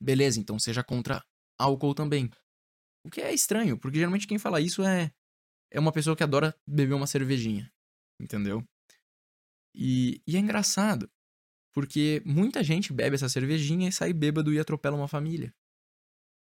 Beleza, 0.00 0.38
então 0.38 0.58
seja 0.58 0.84
contra 0.84 1.24
álcool 1.58 1.94
também. 1.94 2.30
O 3.04 3.10
que 3.10 3.20
é 3.20 3.32
estranho, 3.32 3.78
porque 3.78 3.98
geralmente 3.98 4.26
quem 4.26 4.38
fala 4.38 4.60
isso 4.60 4.82
é, 4.82 5.12
é 5.70 5.78
uma 5.78 5.92
pessoa 5.92 6.16
que 6.16 6.22
adora 6.22 6.56
beber 6.66 6.94
uma 6.94 7.06
cervejinha. 7.06 7.70
Entendeu? 8.20 8.66
E, 9.74 10.22
e 10.26 10.36
é 10.36 10.38
engraçado, 10.38 11.10
porque 11.72 12.22
muita 12.24 12.62
gente 12.62 12.92
bebe 12.92 13.16
essa 13.16 13.28
cervejinha 13.28 13.88
e 13.88 13.92
sai 13.92 14.12
bêbado 14.12 14.52
e 14.52 14.58
atropela 14.58 14.96
uma 14.96 15.08
família. 15.08 15.52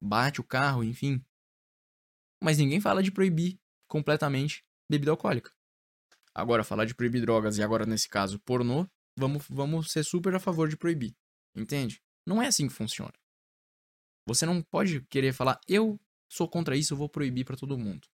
Bate 0.02 0.40
o 0.40 0.44
carro, 0.44 0.84
enfim. 0.84 1.24
Mas 2.42 2.58
ninguém 2.58 2.80
fala 2.80 3.02
de 3.02 3.10
proibir 3.10 3.58
completamente 3.88 4.62
bebida 4.90 5.10
alcoólica. 5.10 5.50
Agora, 6.34 6.62
falar 6.62 6.84
de 6.84 6.94
proibir 6.94 7.22
drogas 7.22 7.56
e 7.56 7.62
agora, 7.62 7.86
nesse 7.86 8.08
caso, 8.08 8.38
pornô, 8.40 8.86
vamos, 9.16 9.46
vamos 9.48 9.90
ser 9.90 10.04
super 10.04 10.34
a 10.34 10.40
favor 10.40 10.68
de 10.68 10.76
proibir. 10.76 11.16
Entende? 11.56 12.02
Não 12.26 12.42
é 12.42 12.48
assim 12.48 12.68
que 12.68 12.74
funciona. 12.74 13.14
Você 14.26 14.46
não 14.46 14.62
pode 14.62 15.02
querer 15.06 15.32
falar, 15.32 15.60
eu 15.68 16.00
sou 16.28 16.48
contra 16.48 16.76
isso, 16.76 16.94
eu 16.94 16.98
vou 16.98 17.08
proibir 17.08 17.44
para 17.44 17.56
todo 17.56 17.78
mundo. 17.78 18.08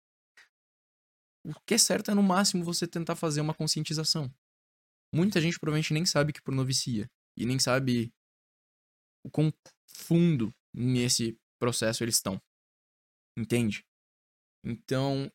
O 1.45 1.55
que 1.67 1.75
é 1.75 1.79
certo 1.79 2.11
é, 2.11 2.15
no 2.15 2.23
máximo, 2.23 2.65
você 2.65 2.87
tentar 2.87 3.17
fazer 3.17 3.41
uma 3.41 3.55
conscientização. 3.55 4.33
Muita 5.13 5.41
gente 5.41 5.59
provavelmente 5.59 5.93
nem 5.93 6.05
sabe 6.05 6.33
que 6.33 6.43
pornô 6.43 6.65
vicia. 6.65 7.11
E 7.37 7.47
nem 7.47 7.59
sabe 7.59 8.13
o 9.25 9.31
quão 9.31 9.53
fundo 9.87 10.53
nesse 10.75 11.39
processo 11.59 12.03
eles 12.03 12.17
estão. 12.17 12.41
Entende? 13.37 13.85
Então, 14.65 15.31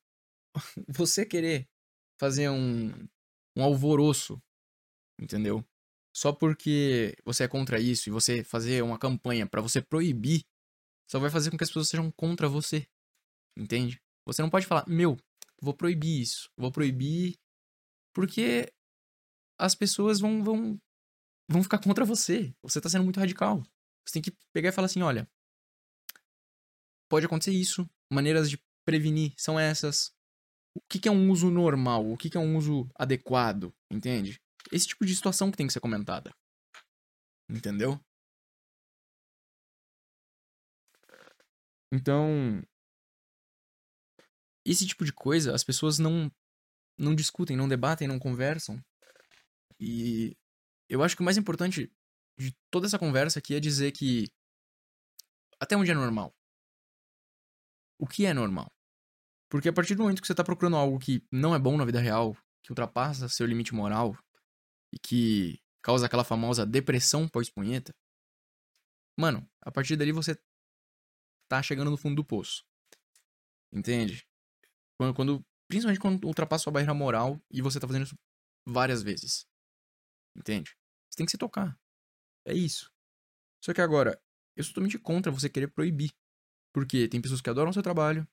você 0.88 1.26
querer 1.26 1.70
fazer 2.20 2.50
um, 2.50 2.90
um 3.56 3.64
alvoroço, 3.64 4.42
entendeu? 5.20 5.66
só 6.14 6.34
porque 6.34 7.16
você 7.24 7.46
é 7.46 7.48
contra 7.48 7.80
isso 7.80 8.10
e 8.10 8.12
você 8.12 8.44
fazer 8.44 8.84
uma 8.84 9.00
campanha 9.00 9.48
para 9.48 9.62
você 9.62 9.82
proibir, 9.82 10.44
só 11.12 11.20
vai 11.20 11.30
fazer 11.30 11.52
com 11.52 11.58
que 11.58 11.64
as 11.64 11.70
pessoas 11.70 11.90
sejam 11.90 12.10
contra 12.12 12.48
você. 12.48 12.88
Entende? 13.58 14.02
Você 14.26 14.42
não 14.42 14.50
pode 14.50 14.66
falar, 14.66 14.88
meu, 14.88 15.18
vou 15.62 15.74
proibir 15.74 16.22
isso, 16.22 16.50
vou 16.56 16.72
proibir 16.72 17.38
porque 18.14 18.72
as 19.60 19.76
pessoas 19.76 20.22
vão 20.22 20.42
vão 20.42 20.80
vão 21.50 21.62
ficar 21.62 21.80
contra 21.80 22.06
você. 22.06 22.56
Você 22.64 22.80
tá 22.80 22.88
sendo 22.88 23.04
muito 23.04 23.20
radical. 23.20 23.62
Você 24.06 24.14
tem 24.14 24.22
que 24.22 24.32
pegar 24.54 24.70
e 24.70 24.72
falar 24.72 24.86
assim, 24.86 25.02
olha, 25.02 25.30
pode 27.10 27.26
acontecer 27.26 27.52
isso, 27.52 27.90
maneiras 28.12 28.50
de 28.50 28.58
prevenir 28.86 29.34
são 29.38 29.60
essas. 29.60 30.14
O 30.74 30.80
que, 30.90 30.98
que 30.98 31.10
é 31.10 31.12
um 31.12 31.30
uso 31.30 31.52
normal? 31.52 32.10
O 32.10 32.16
que, 32.16 32.30
que 32.30 32.38
é 32.38 32.40
um 32.40 32.56
uso 32.56 32.90
adequado? 32.96 33.74
Entende? 33.92 34.42
Esse 34.72 34.88
tipo 34.88 35.06
de 35.06 35.14
situação 35.14 35.52
que 35.52 35.58
tem 35.58 35.68
que 35.68 35.74
ser 35.74 35.82
comentada. 35.82 36.34
Entendeu? 37.50 38.00
Então, 41.92 42.64
esse 44.66 44.86
tipo 44.88 45.04
de 45.04 45.12
coisa 45.14 45.54
as 45.54 45.64
pessoas 45.64 46.00
não 46.00 46.32
não 46.98 47.16
discutem, 47.16 47.58
não 47.58 47.68
debatem, 47.68 48.08
não 48.08 48.20
conversam. 48.20 48.80
E 49.80 50.38
eu 50.88 51.02
acho 51.04 51.16
que 51.16 51.22
o 51.22 51.26
mais 51.26 51.38
importante 51.38 51.92
de 52.38 52.56
toda 52.70 52.86
essa 52.86 53.00
conversa 53.00 53.40
aqui 53.40 53.56
é 53.56 53.60
dizer 53.60 53.92
que 53.92 54.28
até 55.60 55.76
onde 55.76 55.92
é 55.92 55.94
normal. 55.94 56.34
O 58.00 58.08
que 58.08 58.26
é 58.26 58.34
normal? 58.34 58.72
Porque 59.50 59.70
a 59.70 59.74
partir 59.74 59.96
do 59.96 60.04
momento 60.04 60.22
que 60.22 60.28
você 60.28 60.34
está 60.34 60.44
procurando 60.44 60.78
algo 60.78 61.00
que 61.00 61.26
não 61.32 61.54
é 61.54 61.60
bom 61.60 61.78
na 61.78 61.86
vida 61.86 62.00
real, 62.00 62.36
que 62.64 62.72
ultrapassa 62.72 63.28
seu 63.28 63.46
limite 63.46 63.74
moral 63.74 64.16
e 64.94 65.00
que 65.00 65.60
causa 65.82 66.06
aquela 66.06 66.24
famosa 66.24 66.66
depressão 66.66 67.28
pós-punheta, 67.28 67.94
mano, 69.18 69.48
a 69.62 69.72
partir 69.72 69.96
dali 69.96 70.12
você 70.12 70.38
tá 71.52 71.62
chegando 71.62 71.92
no 71.92 71.98
fundo 71.98 72.16
do 72.16 72.24
poço. 72.24 72.64
Entende? 73.74 74.26
Quando, 74.98 75.14
quando, 75.14 75.46
principalmente 75.68 76.00
quando 76.00 76.26
ultrapassa 76.26 76.64
sua 76.64 76.72
barreira 76.72 76.94
moral 76.94 77.42
e 77.52 77.62
você 77.62 77.78
tá 77.78 77.86
fazendo 77.86 78.06
isso 78.06 78.16
várias 78.66 79.04
vezes. 79.04 79.46
Entende? 80.34 80.78
Você 81.10 81.18
tem 81.18 81.26
que 81.26 81.32
se 81.32 81.38
tocar. 81.38 81.78
É 82.46 82.54
isso. 82.54 82.90
Só 83.62 83.74
que 83.74 83.82
agora, 83.82 84.18
eu 84.56 84.64
sou 84.64 84.72
totalmente 84.72 84.98
contra 84.98 85.30
você 85.30 85.50
querer 85.50 85.68
proibir. 85.68 86.14
Porque 86.74 87.10
tem 87.10 87.22
pessoas 87.22 87.42
que 87.42 87.50
adoram 87.50 87.74
seu 87.74 87.84
trabalho 87.84 88.26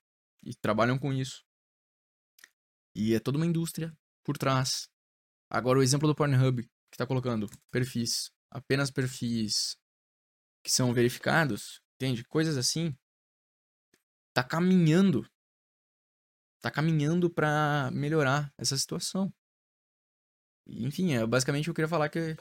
e 0.44 0.54
trabalham 0.54 0.96
com 0.96 1.12
isso. 1.12 1.44
E 2.94 3.14
é 3.14 3.18
toda 3.18 3.36
uma 3.36 3.46
indústria 3.46 3.92
por 4.22 4.38
trás. 4.38 4.88
Agora, 5.50 5.80
o 5.80 5.82
exemplo 5.82 6.06
do 6.06 6.14
Pornhub, 6.14 6.62
que 6.62 6.96
tá 6.96 7.04
colocando 7.04 7.50
perfis, 7.72 8.30
apenas 8.48 8.92
perfis 8.92 9.76
que 10.62 10.70
são 10.70 10.94
verificados, 10.94 11.80
entende? 11.96 12.22
Coisas 12.22 12.56
assim. 12.56 12.96
Tá 14.38 14.44
caminhando 14.44 15.28
tá 16.60 16.70
caminhando 16.70 17.28
para 17.28 17.90
melhorar 17.92 18.52
essa 18.56 18.78
situação. 18.78 19.32
Enfim, 20.64 21.14
é 21.14 21.26
basicamente 21.26 21.66
eu 21.66 21.74
queria 21.74 21.88
falar 21.88 22.08
que 22.08 22.36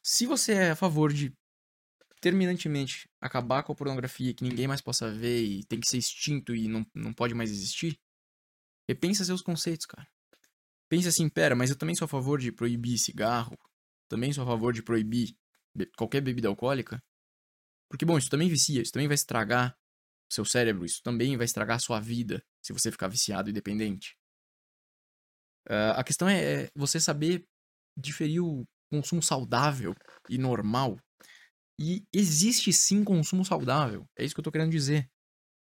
se 0.00 0.24
você 0.24 0.52
é 0.52 0.70
a 0.70 0.76
favor 0.76 1.12
de 1.12 1.32
terminantemente 2.20 3.10
acabar 3.20 3.64
com 3.64 3.72
a 3.72 3.74
pornografia, 3.74 4.32
que 4.32 4.44
ninguém 4.44 4.68
mais 4.68 4.80
possa 4.80 5.12
ver 5.12 5.42
e 5.42 5.64
tem 5.64 5.80
que 5.80 5.88
ser 5.88 5.98
extinto 5.98 6.54
e 6.54 6.68
não, 6.68 6.86
não 6.94 7.12
pode 7.12 7.34
mais 7.34 7.50
existir, 7.50 7.98
repensa 8.88 9.24
seus 9.24 9.42
conceitos, 9.42 9.84
cara. 9.84 10.06
Pensa 10.88 11.08
assim, 11.08 11.28
pera, 11.28 11.56
mas 11.56 11.70
eu 11.70 11.76
também 11.76 11.96
sou 11.96 12.04
a 12.04 12.08
favor 12.08 12.38
de 12.38 12.52
proibir 12.52 12.98
cigarro, 12.98 13.58
também 14.08 14.32
sou 14.32 14.44
a 14.44 14.46
favor 14.46 14.72
de 14.72 14.80
proibir 14.80 15.36
qualquer 15.96 16.20
bebida 16.20 16.46
alcoólica. 16.46 17.02
Porque, 17.90 18.04
bom, 18.04 18.16
isso 18.16 18.30
também 18.30 18.48
vicia, 18.48 18.80
isso 18.80 18.92
também 18.92 19.08
vai 19.08 19.16
estragar 19.16 19.76
seu 20.30 20.44
cérebro, 20.44 20.84
isso 20.84 21.02
também 21.02 21.36
vai 21.36 21.44
estragar 21.44 21.76
a 21.76 21.80
sua 21.80 22.00
vida 22.00 22.42
se 22.62 22.72
você 22.72 22.90
ficar 22.90 23.08
viciado 23.08 23.48
e 23.48 23.52
dependente. 23.52 24.16
Uh, 25.68 25.94
a 25.96 26.04
questão 26.04 26.28
é, 26.28 26.64
é 26.64 26.68
você 26.74 27.00
saber 27.00 27.44
diferir 27.96 28.42
o 28.42 28.64
consumo 28.90 29.22
saudável 29.22 29.94
e 30.28 30.38
normal. 30.38 30.98
E 31.78 32.04
existe 32.12 32.72
sim 32.72 33.04
consumo 33.04 33.44
saudável. 33.44 34.06
É 34.16 34.24
isso 34.24 34.34
que 34.34 34.40
eu 34.40 34.44
tô 34.44 34.52
querendo 34.52 34.70
dizer. 34.70 35.08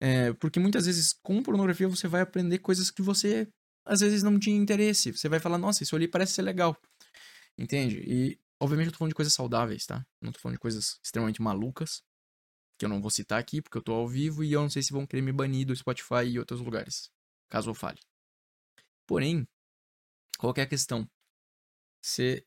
É, 0.01 0.33
porque 0.33 0.59
muitas 0.59 0.85
vezes 0.85 1.13
com 1.23 1.41
pornografia 1.41 1.87
você 1.87 2.07
vai 2.07 2.21
aprender 2.21 2.59
coisas 2.59 2.91
que 2.91 3.01
você 3.01 3.47
às 3.85 4.01
vezes 4.01 4.23
não 4.23 4.39
tinha 4.39 4.57
interesse. 4.57 5.11
Você 5.11 5.29
vai 5.29 5.39
falar, 5.39 5.57
nossa, 5.57 5.83
isso 5.83 5.95
ali 5.95 6.07
parece 6.07 6.33
ser 6.33 6.41
legal. 6.41 6.75
Entende? 7.57 8.03
E 8.05 8.39
obviamente 8.59 8.87
eu 8.87 8.91
tô 8.91 8.97
falando 8.97 9.11
de 9.11 9.15
coisas 9.15 9.33
saudáveis, 9.33 9.85
tá? 9.85 10.05
Não 10.21 10.31
tô 10.31 10.39
falando 10.39 10.55
de 10.55 10.61
coisas 10.61 10.99
extremamente 11.03 11.41
malucas 11.41 12.03
que 12.77 12.85
eu 12.85 12.89
não 12.89 13.01
vou 13.01 13.11
citar 13.11 13.39
aqui 13.39 13.61
porque 13.61 13.77
eu 13.77 13.81
tô 13.81 13.93
ao 13.93 14.07
vivo 14.07 14.43
e 14.43 14.51
eu 14.51 14.61
não 14.61 14.69
sei 14.69 14.81
se 14.81 14.91
vão 14.91 15.05
querer 15.05 15.21
me 15.21 15.31
banir 15.31 15.65
do 15.65 15.75
Spotify 15.75 16.25
e 16.27 16.39
outros 16.39 16.59
lugares, 16.59 17.09
caso 17.49 17.69
eu 17.69 17.73
fale. 17.73 17.99
Porém, 19.07 19.47
qual 20.37 20.53
é 20.57 20.61
a 20.61 20.67
questão? 20.67 21.07
Você 22.01 22.45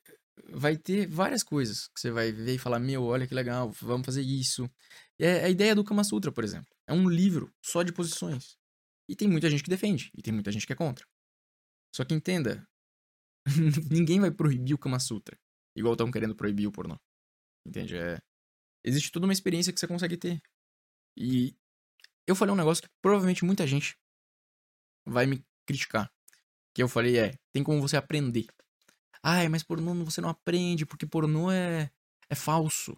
vai 0.50 0.76
ter 0.76 1.06
várias 1.06 1.42
coisas 1.42 1.88
que 1.88 2.00
você 2.00 2.10
vai 2.10 2.32
ver 2.32 2.54
e 2.54 2.58
falar: 2.58 2.78
Meu, 2.78 3.04
olha 3.04 3.26
que 3.26 3.34
legal, 3.34 3.70
vamos 3.70 4.04
fazer 4.04 4.22
isso. 4.22 4.70
É 5.18 5.44
a 5.44 5.48
ideia 5.48 5.74
do 5.74 5.84
Kama 5.84 6.04
Sutra, 6.04 6.30
por 6.30 6.44
exemplo. 6.44 6.68
É 6.86 6.92
um 6.92 7.08
livro 7.08 7.52
só 7.62 7.82
de 7.82 7.92
posições. 7.92 8.56
E 9.08 9.14
tem 9.14 9.28
muita 9.28 9.48
gente 9.48 9.62
que 9.62 9.70
defende, 9.70 10.10
e 10.16 10.22
tem 10.22 10.32
muita 10.32 10.50
gente 10.50 10.66
que 10.66 10.72
é 10.72 10.76
contra. 10.76 11.06
Só 11.94 12.04
que 12.04 12.14
entenda: 12.14 12.66
ninguém 13.90 14.20
vai 14.20 14.30
proibir 14.30 14.74
o 14.74 14.78
Kama 14.78 15.00
Sutra, 15.00 15.38
igual 15.76 15.94
estão 15.94 16.10
querendo 16.10 16.34
proibir 16.34 16.66
o 16.66 16.72
pornô. 16.72 16.98
Entende? 17.66 17.96
É, 17.96 18.18
Existe 18.86 19.10
toda 19.10 19.26
uma 19.26 19.32
experiência 19.32 19.72
que 19.72 19.80
você 19.80 19.88
consegue 19.88 20.16
ter. 20.16 20.40
E 21.16 21.56
eu 22.24 22.36
falei 22.36 22.54
um 22.54 22.56
negócio 22.56 22.84
que 22.84 22.88
provavelmente 23.02 23.44
muita 23.44 23.66
gente 23.66 23.98
vai 25.04 25.26
me 25.26 25.44
criticar. 25.66 26.08
Que 26.72 26.84
eu 26.84 26.88
falei 26.88 27.18
é, 27.18 27.34
tem 27.52 27.64
como 27.64 27.80
você 27.80 27.96
aprender. 27.96 28.46
Ai, 29.20 29.48
mas 29.48 29.64
pornô 29.64 29.92
você 30.04 30.20
não 30.20 30.28
aprende, 30.28 30.86
porque 30.86 31.04
pornô 31.04 31.50
é, 31.50 31.90
é 32.30 32.34
falso. 32.36 32.96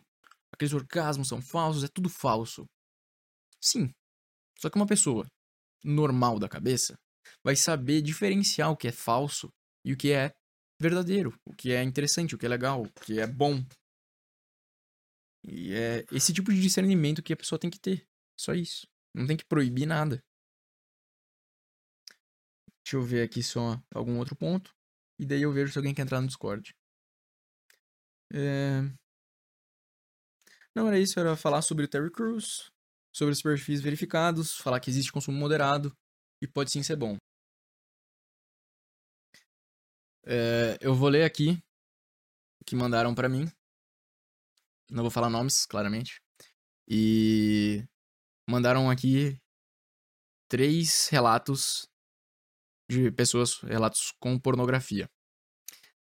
Aqueles 0.53 0.74
orgasmos 0.74 1.29
são 1.29 1.40
falsos, 1.40 1.83
é 1.83 1.88
tudo 1.88 2.11
falso. 2.11 2.68
Sim. 3.59 3.90
Só 4.59 4.68
que 4.68 4.77
uma 4.77 4.87
pessoa 4.87 5.27
normal 5.83 6.38
da 6.38 6.51
cabeça 6.51 6.98
vai 7.42 7.57
saber 7.57 8.03
diferenciar 8.03 8.70
o 8.70 8.77
que 8.77 8.88
é 8.88 8.92
falso 8.92 9.51
e 9.83 9.94
o 9.94 9.96
que 9.96 10.12
é 10.12 10.35
verdadeiro, 10.79 11.35
o 11.46 11.55
que 11.55 11.72
é 11.72 11.83
interessante, 11.83 12.35
o 12.35 12.38
que 12.38 12.44
é 12.44 12.48
legal, 12.48 12.83
o 12.83 12.92
que 13.01 13.20
é 13.20 13.27
bom, 13.27 13.64
e 15.44 15.74
é 15.74 16.05
esse 16.12 16.33
tipo 16.33 16.53
de 16.53 16.61
discernimento 16.61 17.22
que 17.22 17.33
a 17.33 17.37
pessoa 17.37 17.59
tem 17.59 17.70
que 17.70 17.79
ter. 17.79 18.07
Só 18.38 18.55
isso. 18.55 18.87
Não 19.14 19.27
tem 19.27 19.37
que 19.37 19.44
proibir 19.44 19.87
nada. 19.87 20.22
Deixa 22.85 22.96
eu 22.96 23.03
ver 23.03 23.22
aqui 23.22 23.42
só 23.42 23.83
algum 23.94 24.18
outro 24.18 24.35
ponto. 24.37 24.74
E 25.18 25.27
daí 25.27 25.42
eu 25.42 25.53
vejo 25.53 25.72
se 25.72 25.79
alguém 25.79 25.94
quer 25.94 26.03
entrar 26.03 26.20
no 26.20 26.27
Discord. 26.27 26.74
É... 28.33 28.81
Não 30.74 30.87
era 30.87 30.98
isso, 30.98 31.18
era 31.18 31.37
falar 31.37 31.62
sobre 31.62 31.85
o 31.85 31.88
Terry 31.88 32.11
Crews, 32.11 32.70
sobre 33.12 33.33
os 33.33 33.42
perfis 33.42 33.81
verificados, 33.81 34.57
falar 34.57 34.81
que 34.81 34.90
existe 34.90 35.12
consumo 35.12 35.38
moderado 35.38 35.92
e 36.40 36.46
pode 36.46 36.70
sim 36.70 36.83
ser 36.83 36.96
bom. 36.96 37.16
É... 40.24 40.79
Eu 40.81 40.94
vou 40.94 41.09
ler 41.09 41.24
aqui 41.24 41.59
que 42.64 42.77
mandaram 42.77 43.14
para 43.14 43.29
mim. 43.29 43.51
Não 44.90 45.03
vou 45.03 45.11
falar 45.11 45.31
nomes, 45.31 45.66
claramente. 45.66 46.20
E 46.88 47.85
mandaram 48.48 48.90
aqui 48.90 49.38
três 50.48 51.09
relatos 51.09 51.87
de 52.90 53.11
pessoas, 53.12 53.59
relatos 53.61 54.12
com 54.18 54.38
pornografia. 54.38 55.09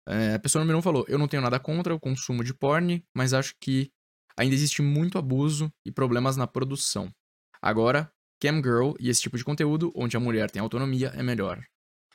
É, 0.08 0.34
a 0.34 0.38
pessoa 0.38 0.60
número 0.60 0.78
um 0.78 0.82
falou: 0.82 1.04
Eu 1.08 1.18
não 1.18 1.28
tenho 1.28 1.42
nada 1.42 1.60
contra 1.60 1.94
o 1.94 2.00
consumo 2.00 2.42
de 2.42 2.54
porn, 2.54 3.04
mas 3.14 3.34
acho 3.34 3.54
que 3.60 3.92
ainda 4.36 4.54
existe 4.54 4.80
muito 4.80 5.18
abuso 5.18 5.72
e 5.84 5.92
problemas 5.92 6.36
na 6.36 6.46
produção. 6.46 7.12
Agora, 7.60 8.10
Cam 8.40 8.56
Girl 8.56 8.94
e 8.98 9.10
esse 9.10 9.20
tipo 9.20 9.36
de 9.36 9.44
conteúdo, 9.44 9.92
onde 9.94 10.16
a 10.16 10.20
mulher 10.20 10.50
tem 10.50 10.60
autonomia, 10.62 11.08
é 11.08 11.22
melhor. 11.22 11.62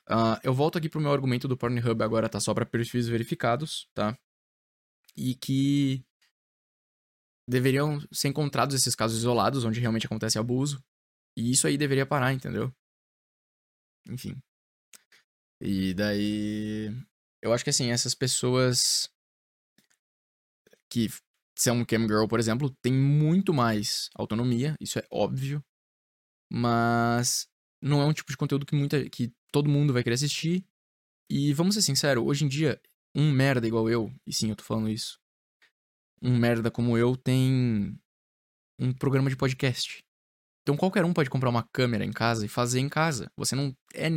Uh, 0.09 0.37
eu 0.43 0.53
volto 0.53 0.77
aqui 0.77 0.89
pro 0.89 1.01
meu 1.01 1.11
argumento 1.11 1.47
do 1.47 1.57
Pornhub 1.57 2.03
agora 2.03 2.29
tá 2.29 2.39
só 2.39 2.53
para 2.53 2.65
perfis 2.65 3.07
verificados, 3.07 3.87
tá? 3.93 4.17
E 5.15 5.35
que 5.35 6.03
deveriam 7.47 7.99
ser 8.11 8.29
encontrados 8.29 8.75
esses 8.75 8.95
casos 8.95 9.17
isolados 9.17 9.63
onde 9.63 9.79
realmente 9.79 10.05
acontece 10.05 10.39
abuso. 10.39 10.83
E 11.37 11.51
isso 11.51 11.67
aí 11.67 11.77
deveria 11.77 12.05
parar, 12.05 12.33
entendeu? 12.33 12.73
Enfim. 14.09 14.41
E 15.61 15.93
daí. 15.93 16.89
Eu 17.41 17.53
acho 17.53 17.63
que 17.63 17.69
assim, 17.69 17.91
essas 17.91 18.15
pessoas 18.15 19.09
que 20.89 21.07
são 21.57 21.85
cam 21.85 22.07
girl, 22.07 22.27
por 22.27 22.39
exemplo, 22.39 22.69
têm 22.81 22.93
muito 22.93 23.53
mais 23.53 24.09
autonomia, 24.15 24.75
isso 24.79 24.99
é 24.99 25.03
óbvio. 25.11 25.63
Mas 26.51 27.47
não 27.81 28.01
é 28.01 28.05
um 28.05 28.13
tipo 28.13 28.31
de 28.31 28.37
conteúdo 28.37 28.65
que 28.65 28.75
muita 28.75 29.09
que 29.09 29.33
todo 29.51 29.69
mundo 29.69 29.93
vai 29.93 30.03
querer 30.03 30.15
assistir. 30.15 30.65
E 31.29 31.53
vamos 31.53 31.75
ser 31.75 31.81
sinceros, 31.81 32.23
hoje 32.23 32.45
em 32.45 32.47
dia 32.47 32.79
um 33.15 33.31
merda 33.31 33.65
igual 33.65 33.89
eu, 33.89 34.13
e 34.27 34.33
sim, 34.33 34.49
eu 34.49 34.55
tô 34.55 34.63
falando 34.63 34.89
isso. 34.89 35.19
Um 36.21 36.37
merda 36.37 36.71
como 36.71 36.97
eu 36.97 37.15
tem 37.15 37.97
um 38.79 38.93
programa 38.93 39.29
de 39.29 39.35
podcast. 39.35 40.03
Então 40.63 40.75
qualquer 40.75 41.05
um 41.05 41.13
pode 41.13 41.29
comprar 41.29 41.49
uma 41.49 41.67
câmera 41.71 42.03
em 42.03 42.11
casa 42.11 42.45
e 42.45 42.49
fazer 42.49 42.79
em 42.79 42.89
casa. 42.89 43.31
Você 43.37 43.55
não 43.55 43.75
é 43.93 44.09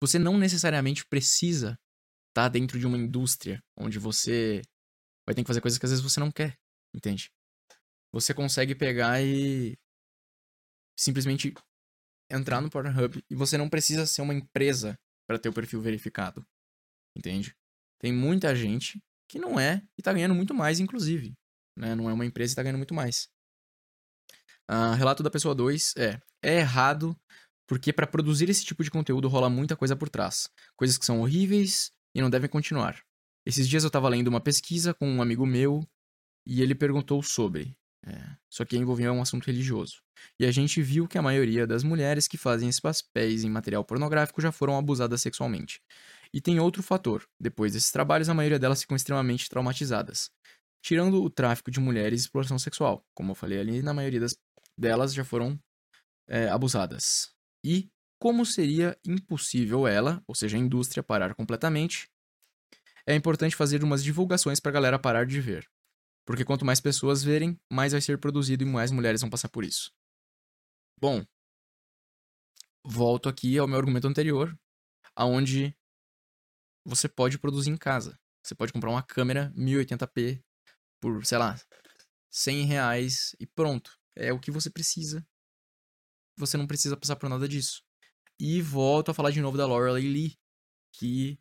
você 0.00 0.18
não 0.18 0.36
necessariamente 0.36 1.04
precisa 1.06 1.78
estar 2.30 2.44
tá 2.44 2.48
dentro 2.48 2.78
de 2.78 2.86
uma 2.86 2.98
indústria 2.98 3.62
onde 3.76 3.98
você 3.98 4.62
vai 5.26 5.34
ter 5.34 5.42
que 5.42 5.46
fazer 5.46 5.60
coisas 5.60 5.78
que 5.78 5.86
às 5.86 5.90
vezes 5.90 6.04
você 6.04 6.18
não 6.18 6.30
quer, 6.30 6.56
entende? 6.94 7.30
Você 8.12 8.34
consegue 8.34 8.74
pegar 8.74 9.22
e 9.22 9.76
simplesmente 10.98 11.54
entrar 12.30 12.60
no 12.60 12.70
Pornhub 12.70 13.22
e 13.30 13.34
você 13.34 13.56
não 13.56 13.68
precisa 13.68 14.06
ser 14.06 14.22
uma 14.22 14.34
empresa 14.34 14.98
para 15.26 15.38
ter 15.38 15.48
o 15.48 15.52
perfil 15.52 15.80
verificado. 15.80 16.44
Entende? 17.16 17.54
Tem 18.00 18.12
muita 18.12 18.54
gente 18.56 19.00
que 19.32 19.38
não 19.38 19.58
é 19.58 19.82
e 19.96 20.02
tá 20.02 20.12
ganhando 20.12 20.34
muito 20.34 20.52
mais, 20.52 20.78
inclusive. 20.78 21.32
Né? 21.76 21.94
Não 21.94 22.08
é 22.10 22.12
uma 22.12 22.26
empresa 22.26 22.52
e 22.52 22.56
tá 22.56 22.62
ganhando 22.62 22.76
muito 22.76 22.92
mais. 22.92 23.30
Uh, 24.70 24.94
relato 24.94 25.22
da 25.22 25.30
pessoa 25.30 25.54
2 25.54 25.94
é: 25.96 26.20
é 26.42 26.58
errado 26.58 27.18
porque 27.66 27.92
para 27.92 28.06
produzir 28.06 28.50
esse 28.50 28.62
tipo 28.62 28.84
de 28.84 28.90
conteúdo 28.90 29.28
rola 29.28 29.48
muita 29.48 29.74
coisa 29.74 29.96
por 29.96 30.10
trás. 30.10 30.50
Coisas 30.76 30.98
que 30.98 31.06
são 31.06 31.20
horríveis 31.20 31.90
e 32.14 32.20
não 32.20 32.28
devem 32.28 32.48
continuar. 32.48 33.02
Esses 33.46 33.66
dias 33.66 33.84
eu 33.84 33.90
tava 33.90 34.08
lendo 34.08 34.28
uma 34.28 34.40
pesquisa 34.40 34.92
com 34.92 35.08
um 35.08 35.22
amigo 35.22 35.46
meu 35.46 35.82
e 36.46 36.60
ele 36.60 36.74
perguntou 36.74 37.22
sobre. 37.22 37.74
É, 38.04 38.36
só 38.50 38.64
que 38.64 38.76
envolvia 38.76 39.12
um 39.12 39.22
assunto 39.22 39.46
religioso. 39.46 40.02
E 40.38 40.44
a 40.44 40.50
gente 40.50 40.82
viu 40.82 41.08
que 41.08 41.16
a 41.16 41.22
maioria 41.22 41.66
das 41.66 41.82
mulheres 41.82 42.28
que 42.28 42.36
fazem 42.36 42.68
esses 42.68 42.80
papéis 42.80 43.44
em 43.44 43.50
material 43.50 43.84
pornográfico 43.84 44.42
já 44.42 44.52
foram 44.52 44.76
abusadas 44.76 45.22
sexualmente. 45.22 45.80
E 46.32 46.40
tem 46.40 46.58
outro 46.58 46.82
fator: 46.82 47.26
depois 47.40 47.72
desses 47.72 47.90
trabalhos, 47.90 48.28
a 48.28 48.34
maioria 48.34 48.58
delas 48.58 48.80
ficam 48.80 48.96
extremamente 48.96 49.48
traumatizadas. 49.48 50.30
Tirando 50.84 51.22
o 51.22 51.30
tráfico 51.30 51.70
de 51.70 51.78
mulheres 51.78 52.20
e 52.20 52.24
exploração 52.24 52.58
sexual. 52.58 53.04
Como 53.14 53.32
eu 53.32 53.34
falei 53.34 53.60
ali, 53.60 53.82
na 53.82 53.94
maioria 53.94 54.18
das, 54.20 54.36
delas 54.76 55.14
já 55.14 55.24
foram 55.24 55.58
é, 56.28 56.48
abusadas. 56.48 57.32
E 57.64 57.88
como 58.20 58.44
seria 58.46 58.98
impossível 59.06 59.86
ela, 59.86 60.22
ou 60.26 60.34
seja, 60.34 60.56
a 60.56 60.60
indústria, 60.60 61.02
parar 61.02 61.34
completamente, 61.34 62.08
é 63.06 63.14
importante 63.14 63.56
fazer 63.56 63.82
umas 63.82 64.02
divulgações 64.02 64.60
para 64.60 64.70
a 64.70 64.72
galera 64.72 64.98
parar 64.98 65.26
de 65.26 65.40
ver. 65.40 65.68
Porque 66.24 66.44
quanto 66.44 66.64
mais 66.64 66.80
pessoas 66.80 67.22
verem, 67.22 67.58
mais 67.70 67.92
vai 67.92 68.00
ser 68.00 68.18
produzido 68.18 68.62
e 68.62 68.66
mais 68.66 68.90
mulheres 68.90 69.20
vão 69.20 69.30
passar 69.30 69.48
por 69.48 69.64
isso. 69.64 69.92
Bom, 71.00 71.24
volto 72.84 73.28
aqui 73.28 73.58
ao 73.58 73.66
meu 73.66 73.78
argumento 73.78 74.06
anterior, 74.06 74.56
aonde 75.16 75.76
você 76.84 77.08
pode 77.08 77.38
produzir 77.38 77.70
em 77.70 77.76
casa. 77.76 78.18
Você 78.42 78.54
pode 78.54 78.72
comprar 78.72 78.90
uma 78.90 79.02
câmera 79.02 79.52
1080p 79.56 80.42
por, 81.00 81.24
sei 81.24 81.38
lá, 81.38 81.56
100 82.30 82.64
reais 82.64 83.36
e 83.38 83.46
pronto. 83.46 83.98
É 84.16 84.32
o 84.32 84.40
que 84.40 84.50
você 84.50 84.70
precisa. 84.70 85.26
Você 86.36 86.56
não 86.56 86.66
precisa 86.66 86.96
passar 86.96 87.16
por 87.16 87.28
nada 87.28 87.48
disso. 87.48 87.82
E 88.38 88.60
volto 88.60 89.10
a 89.10 89.14
falar 89.14 89.30
de 89.30 89.40
novo 89.40 89.56
da 89.56 89.66
Lorelei 89.66 90.08
Lee, 90.08 90.38
que 90.92 91.38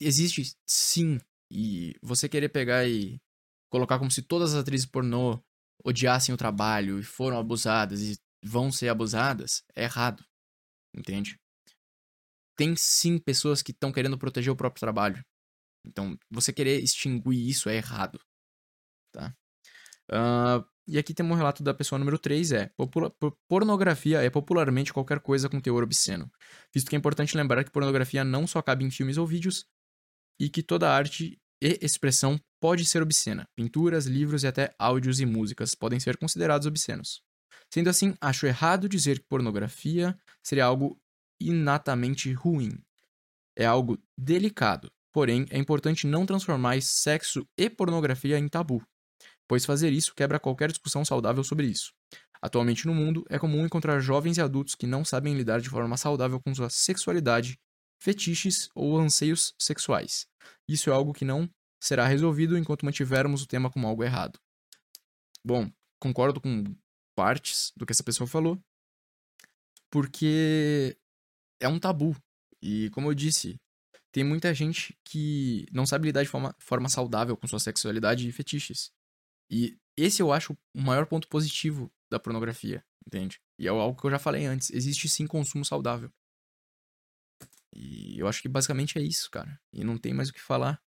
existe 0.00 0.56
sim 0.66 1.20
e 1.50 1.94
você 2.02 2.28
querer 2.28 2.48
pegar 2.48 2.86
e 2.88 3.20
colocar 3.70 3.98
como 3.98 4.10
se 4.10 4.22
todas 4.22 4.54
as 4.54 4.60
atrizes 4.60 4.86
pornô 4.86 5.42
odiassem 5.84 6.34
o 6.34 6.38
trabalho 6.38 6.98
e 6.98 7.02
foram 7.02 7.38
abusadas 7.38 8.00
e 8.02 8.18
vão 8.42 8.72
ser 8.72 8.88
abusadas, 8.88 9.64
é 9.74 9.84
errado. 9.84 10.24
Entende? 10.94 11.38
Tem 12.58 12.74
sim 12.76 13.18
pessoas 13.18 13.62
que 13.62 13.70
estão 13.70 13.92
querendo 13.92 14.18
proteger 14.18 14.52
o 14.52 14.56
próprio 14.56 14.80
trabalho. 14.80 15.24
Então, 15.86 16.18
você 16.28 16.52
querer 16.52 16.82
extinguir 16.82 17.48
isso 17.48 17.68
é 17.68 17.76
errado. 17.76 18.20
Tá? 19.12 19.32
Uh, 20.10 20.66
e 20.88 20.98
aqui 20.98 21.14
tem 21.14 21.24
um 21.24 21.34
relato 21.34 21.62
da 21.62 21.72
pessoa 21.72 21.98
número 21.98 22.18
3, 22.18 22.52
é 22.52 22.70
Pornografia 23.46 24.22
é 24.22 24.28
popularmente 24.28 24.92
qualquer 24.92 25.20
coisa 25.20 25.48
com 25.48 25.60
teor 25.60 25.82
obsceno. 25.82 26.30
Visto 26.74 26.88
que 26.88 26.96
é 26.96 26.98
importante 26.98 27.36
lembrar 27.36 27.62
que 27.62 27.70
pornografia 27.70 28.24
não 28.24 28.46
só 28.46 28.60
cabe 28.60 28.84
em 28.84 28.90
filmes 28.90 29.18
ou 29.18 29.26
vídeos, 29.26 29.66
e 30.40 30.48
que 30.48 30.62
toda 30.62 30.90
arte 30.90 31.38
e 31.62 31.78
expressão 31.82 32.40
pode 32.60 32.84
ser 32.86 33.02
obscena. 33.02 33.46
Pinturas, 33.56 34.06
livros 34.06 34.44
e 34.44 34.46
até 34.46 34.74
áudios 34.78 35.20
e 35.20 35.26
músicas 35.26 35.74
podem 35.74 36.00
ser 36.00 36.16
considerados 36.16 36.66
obscenos. 36.66 37.22
Sendo 37.72 37.90
assim, 37.90 38.14
acho 38.20 38.46
errado 38.46 38.88
dizer 38.88 39.20
que 39.20 39.26
pornografia 39.28 40.18
seria 40.42 40.64
algo 40.64 40.98
inatamente 41.40 42.32
ruim. 42.32 42.78
É 43.56 43.64
algo 43.64 43.98
delicado, 44.16 44.90
porém 45.12 45.46
é 45.50 45.58
importante 45.58 46.06
não 46.06 46.24
transformar 46.24 46.80
sexo 46.82 47.46
e 47.56 47.68
pornografia 47.68 48.38
em 48.38 48.48
tabu, 48.48 48.82
pois 49.48 49.64
fazer 49.64 49.92
isso 49.92 50.14
quebra 50.14 50.38
qualquer 50.38 50.68
discussão 50.68 51.04
saudável 51.04 51.42
sobre 51.42 51.66
isso. 51.66 51.92
Atualmente 52.40 52.86
no 52.86 52.94
mundo, 52.94 53.24
é 53.28 53.38
comum 53.38 53.64
encontrar 53.64 53.98
jovens 54.00 54.38
e 54.38 54.40
adultos 54.40 54.74
que 54.74 54.86
não 54.86 55.04
sabem 55.04 55.34
lidar 55.34 55.60
de 55.60 55.68
forma 55.68 55.96
saudável 55.96 56.40
com 56.40 56.54
sua 56.54 56.70
sexualidade 56.70 57.58
fetiches 58.00 58.68
ou 58.74 58.98
anseios 58.98 59.54
sexuais. 59.58 60.26
Isso 60.68 60.88
é 60.88 60.92
algo 60.92 61.12
que 61.12 61.24
não 61.24 61.50
será 61.80 62.06
resolvido 62.06 62.56
enquanto 62.56 62.84
mantivermos 62.84 63.42
o 63.42 63.46
tema 63.46 63.70
como 63.70 63.86
algo 63.86 64.04
errado. 64.04 64.38
Bom, 65.44 65.70
concordo 66.00 66.40
com 66.40 66.64
partes 67.16 67.72
do 67.76 67.84
que 67.84 67.92
essa 67.92 68.04
pessoa 68.04 68.26
falou, 68.26 68.62
porque 69.90 70.96
é 71.60 71.68
um 71.68 71.78
tabu. 71.78 72.16
E 72.62 72.90
como 72.90 73.08
eu 73.08 73.14
disse, 73.14 73.56
tem 74.12 74.24
muita 74.24 74.52
gente 74.54 74.96
que 75.04 75.66
não 75.72 75.86
sabe 75.86 76.06
lidar 76.06 76.22
de 76.22 76.28
forma, 76.28 76.54
forma 76.58 76.88
saudável 76.88 77.36
com 77.36 77.46
sua 77.46 77.60
sexualidade 77.60 78.28
e 78.28 78.32
fetiches. 78.32 78.90
E 79.50 79.76
esse 79.96 80.22
eu 80.22 80.32
acho 80.32 80.56
o 80.74 80.80
maior 80.80 81.06
ponto 81.06 81.28
positivo 81.28 81.90
da 82.10 82.18
pornografia, 82.20 82.84
entende? 83.06 83.40
E 83.58 83.66
é 83.66 83.70
algo 83.70 84.00
que 84.00 84.06
eu 84.06 84.10
já 84.10 84.18
falei 84.18 84.46
antes: 84.46 84.70
existe 84.70 85.08
sim 85.08 85.26
consumo 85.26 85.64
saudável. 85.64 86.10
E 87.74 88.18
eu 88.18 88.26
acho 88.28 88.42
que 88.42 88.48
basicamente 88.48 88.98
é 88.98 89.02
isso, 89.02 89.30
cara. 89.30 89.60
E 89.72 89.84
não 89.84 89.96
tem 89.98 90.12
mais 90.12 90.28
o 90.28 90.32
que 90.32 90.40
falar. 90.40 90.82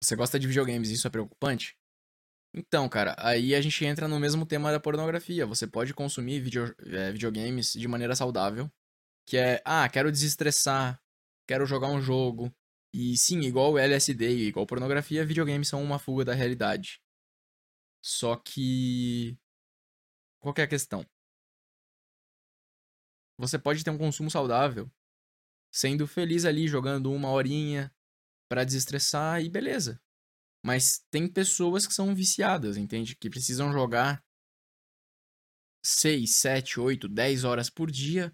Você 0.00 0.16
gosta 0.16 0.38
de 0.38 0.46
videogames 0.48 0.90
isso 0.90 1.06
é 1.06 1.10
preocupante? 1.10 1.76
Então, 2.54 2.88
cara, 2.88 3.14
aí 3.18 3.54
a 3.54 3.60
gente 3.62 3.84
entra 3.84 4.06
no 4.06 4.20
mesmo 4.20 4.44
tema 4.44 4.70
da 4.70 4.78
pornografia. 4.78 5.46
Você 5.46 5.66
pode 5.66 5.94
consumir 5.94 6.40
video, 6.40 6.74
é, 6.80 7.10
videogames 7.10 7.72
de 7.72 7.88
maneira 7.88 8.14
saudável. 8.14 8.70
Que 9.26 9.38
é, 9.38 9.62
ah, 9.64 9.88
quero 9.88 10.12
desestressar, 10.12 11.00
quero 11.46 11.64
jogar 11.64 11.88
um 11.88 12.00
jogo. 12.00 12.52
E 12.92 13.16
sim, 13.16 13.40
igual 13.40 13.78
LSD 13.78 14.28
e 14.28 14.48
igual 14.48 14.66
pornografia, 14.66 15.24
videogames 15.24 15.68
são 15.68 15.82
uma 15.82 15.98
fuga 15.98 16.24
da 16.26 16.34
realidade. 16.34 17.00
Só 18.02 18.36
que 18.36 19.38
qual 20.42 20.52
é 20.58 20.62
a 20.62 20.66
questão? 20.66 21.06
Você 23.38 23.56
pode 23.58 23.84
ter 23.84 23.90
um 23.90 23.96
consumo 23.96 24.28
saudável, 24.28 24.90
sendo 25.72 26.06
feliz 26.06 26.44
ali 26.44 26.66
jogando 26.66 27.12
uma 27.12 27.30
horinha 27.30 27.94
para 28.48 28.64
desestressar 28.64 29.40
e 29.40 29.48
beleza. 29.48 30.01
Mas 30.64 31.04
tem 31.10 31.26
pessoas 31.26 31.86
que 31.86 31.94
são 31.94 32.14
viciadas, 32.14 32.76
entende? 32.76 33.16
Que 33.16 33.28
precisam 33.28 33.72
jogar 33.72 34.22
6, 35.84 36.36
7, 36.36 36.78
8, 36.78 37.08
10 37.08 37.44
horas 37.44 37.68
por 37.68 37.90
dia 37.90 38.32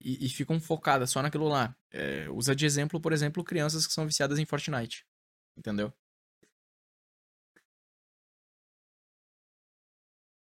e, 0.00 0.26
e 0.26 0.28
ficam 0.28 0.58
focadas 0.58 1.10
só 1.10 1.22
naquilo 1.22 1.48
lá. 1.48 1.76
É, 1.90 2.28
usa 2.30 2.54
de 2.56 2.64
exemplo, 2.64 3.00
por 3.00 3.12
exemplo, 3.12 3.44
crianças 3.44 3.86
que 3.86 3.92
são 3.92 4.06
viciadas 4.06 4.38
em 4.38 4.46
Fortnite. 4.46 5.04
Entendeu? 5.56 5.92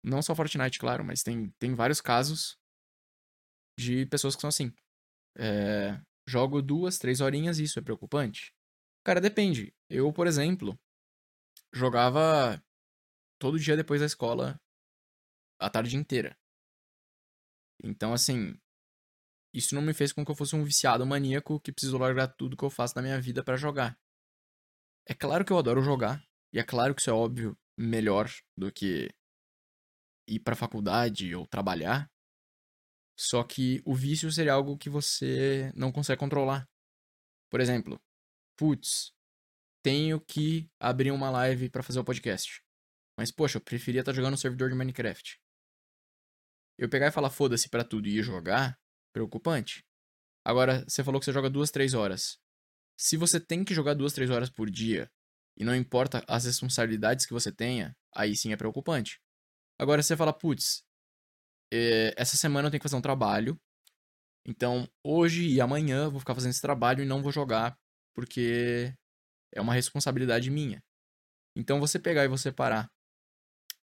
Não 0.04 0.22
só 0.22 0.36
Fortnite, 0.36 0.80
claro, 0.80 1.04
mas 1.04 1.24
tem, 1.24 1.50
tem 1.60 1.74
vários 1.74 2.00
casos 2.02 2.58
de 3.80 4.06
pessoas 4.06 4.36
que 4.36 4.42
são 4.42 4.48
assim. 4.48 4.72
É, 5.38 6.00
jogo 6.28 6.62
duas, 6.62 6.98
três 6.98 7.22
horinhas, 7.22 7.60
isso 7.60 7.80
é 7.80 7.82
preocupante? 7.82 8.54
Cara, 9.04 9.20
depende. 9.20 9.74
Eu, 9.90 10.12
por 10.14 10.28
exemplo, 10.28 10.78
jogava 11.76 12.64
todo 13.38 13.60
dia 13.60 13.76
depois 13.76 14.00
da 14.00 14.08
escola 14.08 14.60
a 15.60 15.70
tarde 15.70 15.96
inteira. 15.96 16.38
Então, 17.84 18.14
assim, 18.14 18.58
isso 19.54 19.76
não 19.76 19.82
me 19.82 19.94
fez 19.94 20.12
com 20.12 20.26
que 20.26 20.32
eu 20.32 20.36
fosse 20.36 20.56
um 20.56 20.64
viciado 20.64 21.06
maníaco 21.06 21.60
que 21.60 21.72
precisou 21.72 22.00
largar 22.00 22.28
tudo 22.28 22.58
que 22.58 22.64
eu 22.64 22.70
faço 22.70 22.96
na 22.96 23.02
minha 23.02 23.20
vida 23.20 23.44
para 23.44 23.58
jogar. 23.58 23.98
É 25.08 25.14
claro 25.14 25.46
que 25.46 25.54
eu 25.54 25.58
adoro 25.58 25.82
jogar, 25.82 26.26
e 26.52 26.60
é 26.60 26.64
claro 26.64 26.96
que 26.96 27.02
isso 27.02 27.10
é 27.10 27.14
óbvio 27.14 27.58
melhor 27.78 28.30
do 28.58 28.72
que 28.72 29.10
ir 30.28 30.40
para 30.40 30.56
faculdade 30.56 31.36
ou 31.36 31.46
trabalhar. 31.46 32.10
Só 33.18 33.44
que 33.44 33.82
o 33.86 33.96
vício 33.96 34.32
seria 34.32 34.54
algo 34.54 34.78
que 34.78 34.90
você 34.90 35.72
não 35.76 35.92
consegue 35.92 36.20
controlar. 36.20 36.68
Por 37.50 37.62
exemplo, 37.62 38.02
putz, 38.58 39.15
tenho 39.86 40.20
que 40.20 40.68
abrir 40.80 41.12
uma 41.12 41.30
live 41.30 41.70
para 41.70 41.84
fazer 41.84 42.00
o 42.00 42.04
podcast. 42.04 42.60
Mas 43.16 43.32
poxa, 43.32 43.58
eu 43.60 43.62
preferia 43.62 44.02
estar 44.02 44.12
tá 44.12 44.16
jogando 44.16 44.32
no 44.32 44.38
servidor 44.38 44.68
de 44.68 44.76
Minecraft. 44.76 45.40
Eu 46.76 46.90
pegar 46.90 47.10
e 47.10 47.12
falar 47.12 47.30
foda-se 47.30 47.70
pra 47.70 47.84
tudo 47.84 48.08
e 48.08 48.18
ir 48.18 48.24
jogar, 48.24 48.80
preocupante. 49.14 49.86
Agora, 50.44 50.84
você 50.88 51.04
falou 51.04 51.20
que 51.20 51.26
você 51.26 51.32
joga 51.32 51.52
duas, 51.52 51.70
três 51.70 51.94
horas. 51.94 52.40
Se 53.00 53.16
você 53.16 53.40
tem 53.40 53.64
que 53.64 53.76
jogar 53.76 53.94
duas, 53.94 54.12
três 54.12 54.32
horas 54.32 54.50
por 54.50 54.72
dia, 54.72 55.08
e 55.56 55.64
não 55.64 55.76
importa 55.76 56.24
as 56.28 56.46
responsabilidades 56.46 57.28
que 57.28 57.34
você 57.34 57.52
tenha, 57.52 57.96
aí 58.12 58.36
sim 58.36 58.52
é 58.52 58.58
preocupante. 58.58 59.22
Agora, 59.80 60.02
você 60.02 60.18
fala, 60.18 60.34
putz, 60.34 60.84
é, 61.72 62.12
essa 62.18 62.36
semana 62.36 62.68
eu 62.68 62.72
tenho 62.72 62.82
que 62.82 62.88
fazer 62.88 62.96
um 62.96 63.02
trabalho, 63.02 63.56
então 64.48 64.90
hoje 65.04 65.48
e 65.48 65.62
amanhã 65.62 66.06
eu 66.06 66.12
vou 66.12 66.20
ficar 66.20 66.34
fazendo 66.34 66.52
esse 66.52 66.62
trabalho 66.62 67.04
e 67.04 67.08
não 67.08 67.22
vou 67.22 67.32
jogar, 67.32 67.78
porque 68.16 68.96
é 69.56 69.62
uma 69.62 69.74
responsabilidade 69.74 70.52
minha. 70.52 70.84
Então, 71.56 71.80
você 71.80 71.98
pegar 71.98 72.26
e 72.26 72.28
você 72.28 72.52
parar 72.52 72.92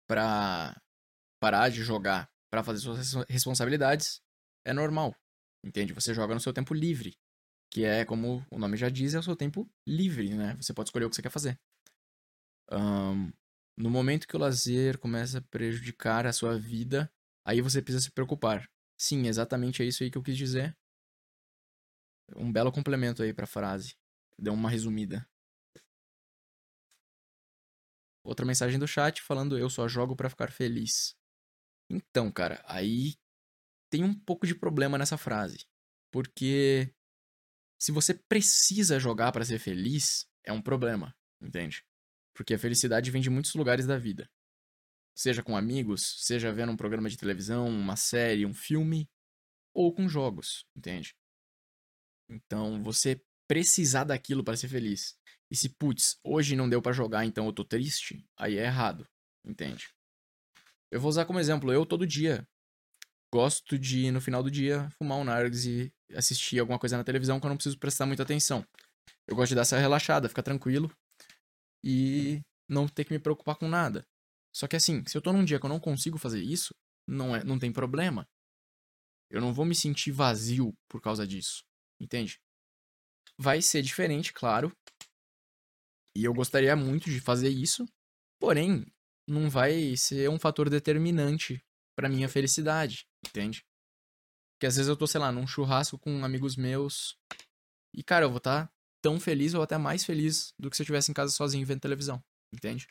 pra 0.08 0.80
parar 1.42 1.70
de 1.70 1.84
jogar 1.84 2.30
para 2.52 2.64
fazer 2.64 2.80
suas 2.80 3.14
responsabilidades 3.28 4.22
é 4.66 4.72
normal. 4.72 5.16
Entende? 5.64 5.94
Você 5.94 6.14
joga 6.14 6.34
no 6.34 6.40
seu 6.40 6.54
tempo 6.54 6.74
livre. 6.74 7.18
Que 7.72 7.84
é, 7.84 8.06
como 8.06 8.46
o 8.52 8.58
nome 8.58 8.78
já 8.78 8.88
diz, 8.88 9.16
é 9.16 9.20
o 9.20 9.24
seu 9.24 9.36
tempo 9.36 9.70
livre, 9.88 10.34
né? 10.36 10.56
Você 10.56 10.74
pode 10.74 10.90
escolher 10.90 11.06
o 11.06 11.10
que 11.10 11.16
você 11.16 11.22
quer 11.22 11.32
fazer. 11.32 11.60
Um, 12.72 13.32
no 13.78 13.90
momento 13.90 14.28
que 14.28 14.36
o 14.36 14.40
lazer 14.40 14.98
começa 15.00 15.40
a 15.40 15.42
prejudicar 15.42 16.26
a 16.26 16.32
sua 16.32 16.58
vida, 16.58 17.12
aí 17.46 17.62
você 17.62 17.82
precisa 17.82 18.06
se 18.06 18.12
preocupar. 18.12 18.70
Sim, 18.98 19.28
exatamente 19.28 19.84
é 19.84 19.86
isso 19.86 20.04
aí 20.04 20.12
que 20.12 20.18
eu 20.18 20.24
quis 20.24 20.38
dizer. 20.38 20.78
Um 22.36 22.52
belo 22.52 22.72
complemento 22.72 23.22
aí 23.22 23.34
pra 23.34 23.46
frase. 23.46 23.96
Deu 24.40 24.54
uma 24.54 24.70
resumida. 24.70 25.28
Outra 28.26 28.46
mensagem 28.46 28.80
do 28.80 28.88
chat 28.88 29.22
falando 29.22 29.58
eu 29.58 29.70
só 29.70 29.88
jogo 29.88 30.16
para 30.16 30.30
ficar 30.30 30.52
feliz. 30.52 31.16
Então, 31.90 32.32
cara, 32.32 32.64
aí 32.68 33.14
tem 33.92 34.04
um 34.04 34.14
pouco 34.14 34.48
de 34.48 34.56
problema 34.56 34.98
nessa 34.98 35.16
frase. 35.16 35.68
Porque 36.12 36.92
se 37.80 37.92
você 37.92 38.16
precisa 38.16 39.00
jogar 39.00 39.32
para 39.32 39.46
ser 39.46 39.60
feliz, 39.60 40.26
é 40.44 40.52
um 40.52 40.62
problema, 40.62 41.16
entende? 41.40 41.86
Porque 42.36 42.56
a 42.56 42.60
felicidade 42.60 43.12
vem 43.12 43.22
de 43.22 43.30
muitos 43.30 43.54
lugares 43.54 43.86
da 43.86 43.98
vida. 43.98 44.28
Seja 45.16 45.44
com 45.44 45.56
amigos, 45.56 46.26
seja 46.26 46.52
vendo 46.52 46.72
um 46.72 46.78
programa 46.78 47.10
de 47.10 47.18
televisão, 47.18 47.68
uma 47.70 47.96
série, 47.96 48.46
um 48.46 48.54
filme, 48.54 49.08
ou 49.74 49.94
com 49.94 50.10
jogos, 50.10 50.66
entende? 50.76 51.16
Então, 52.28 52.82
você 52.82 53.22
precisar 53.48 54.04
daquilo 54.06 54.44
para 54.44 54.58
ser 54.58 54.68
feliz. 54.68 55.16
E 55.50 55.56
se, 55.56 55.70
putz, 55.70 56.18
hoje 56.24 56.56
não 56.56 56.70
deu 56.70 56.82
para 56.82 56.92
jogar, 56.92 57.26
então 57.26 57.46
eu 57.46 57.54
tô 57.54 57.64
triste, 57.64 58.26
aí 58.38 58.58
é 58.58 58.66
errado, 58.66 59.08
entende? 59.44 59.90
Eu 60.92 61.00
vou 61.00 61.10
usar 61.10 61.26
como 61.26 61.40
exemplo, 61.40 61.72
eu 61.72 61.86
todo 61.86 62.08
dia 62.08 62.48
gosto 63.34 63.78
de, 63.78 64.12
no 64.12 64.22
final 64.22 64.42
do 64.42 64.50
dia, 64.50 64.90
fumar 64.98 65.18
um 65.18 65.24
nargues 65.24 65.66
e 65.66 65.92
assistir 66.14 66.60
alguma 66.60 66.80
coisa 66.80 66.98
na 66.98 67.04
televisão 67.04 67.40
que 67.40 67.46
eu 67.46 67.50
não 67.50 67.58
preciso 67.58 67.78
prestar 67.78 68.06
muita 68.06 68.24
atenção. 68.24 68.66
Eu 69.28 69.36
gosto 69.36 69.50
de 69.50 69.56
dar 69.56 69.62
essa 69.62 69.78
relaxada, 69.78 70.30
ficar 70.30 70.44
tranquilo 70.44 70.90
e 71.84 72.42
não 72.70 72.88
ter 72.88 73.04
que 73.04 73.12
me 73.12 73.20
preocupar 73.20 73.56
com 73.56 73.68
nada. 73.68 74.06
Só 74.56 74.68
que 74.68 74.76
assim, 74.76 75.04
se 75.06 75.18
eu 75.18 75.22
tô 75.22 75.34
num 75.34 75.44
dia 75.44 75.60
que 75.60 75.66
eu 75.66 75.70
não 75.70 75.80
consigo 75.82 76.18
fazer 76.18 76.42
isso, 76.42 76.74
não, 77.06 77.36
é, 77.36 77.44
não 77.44 77.60
tem 77.60 77.74
problema. 77.74 78.26
Eu 79.30 79.42
não 79.42 79.54
vou 79.54 79.66
me 79.66 79.76
sentir 79.76 80.12
vazio 80.12 80.74
por 80.88 81.02
causa 81.02 81.28
disso. 81.28 81.64
Entende? 82.00 82.40
Vai 83.38 83.62
ser 83.62 83.82
diferente, 83.82 84.32
claro. 84.32 84.72
E 86.16 86.24
eu 86.24 86.34
gostaria 86.34 86.76
muito 86.76 87.10
de 87.10 87.20
fazer 87.20 87.50
isso. 87.50 87.86
Porém, 88.40 88.86
não 89.28 89.50
vai 89.50 89.98
ser 89.98 90.30
um 90.30 90.40
fator 90.40 90.70
determinante 90.70 91.64
para 91.96 92.10
minha 92.10 92.30
felicidade, 92.30 93.08
entende? 93.28 93.66
Porque 94.54 94.68
às 94.68 94.76
vezes 94.76 94.90
eu 94.90 94.96
tô, 94.96 95.08
sei 95.08 95.20
lá, 95.20 95.32
num 95.32 95.48
churrasco 95.48 95.98
com 95.98 96.24
amigos 96.24 96.56
meus 96.56 97.18
e, 97.94 98.04
cara, 98.04 98.26
eu 98.26 98.30
vou 98.30 98.38
estar 98.38 98.68
tá 98.68 98.74
tão 99.02 99.20
feliz 99.20 99.54
ou 99.54 99.62
até 99.62 99.78
mais 99.78 100.04
feliz 100.04 100.54
do 100.60 100.70
que 100.70 100.76
se 100.76 100.82
eu 100.82 100.86
estivesse 100.86 101.12
em 101.12 101.14
casa 101.14 101.32
sozinho 101.32 101.66
vendo 101.66 101.80
televisão, 101.80 102.24
entende? 102.54 102.88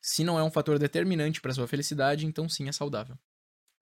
Se 0.00 0.24
não 0.24 0.38
é 0.38 0.42
um 0.42 0.50
fator 0.50 0.78
determinante 0.78 1.40
para 1.40 1.52
sua 1.52 1.66
felicidade, 1.66 2.26
então 2.26 2.48
sim 2.48 2.68
é 2.68 2.72
saudável. 2.72 3.18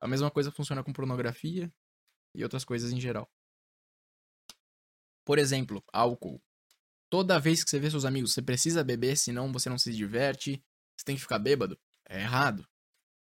A 0.01 0.09
mesma 0.09 0.31
coisa 0.31 0.51
funciona 0.51 0.83
com 0.83 0.93
pornografia 0.93 1.73
e 2.35 2.43
outras 2.43 2.65
coisas 2.65 2.93
em 2.93 3.01
geral. 3.01 3.31
Por 5.25 5.39
exemplo, 5.39 5.83
álcool. 5.93 6.43
Toda 7.15 7.39
vez 7.39 7.63
que 7.63 7.71
você 7.71 7.79
vê 7.79 7.89
seus 7.89 8.05
amigos, 8.05 8.33
você 8.35 8.43
precisa 8.43 8.83
beber, 8.83 9.17
senão 9.17 9.53
você 9.53 9.69
não 9.69 9.79
se 9.79 9.93
diverte, 9.93 10.61
você 10.97 11.05
tem 11.05 11.15
que 11.15 11.23
ficar 11.23 11.39
bêbado. 11.39 11.79
É 12.09 12.19
errado. 12.23 12.67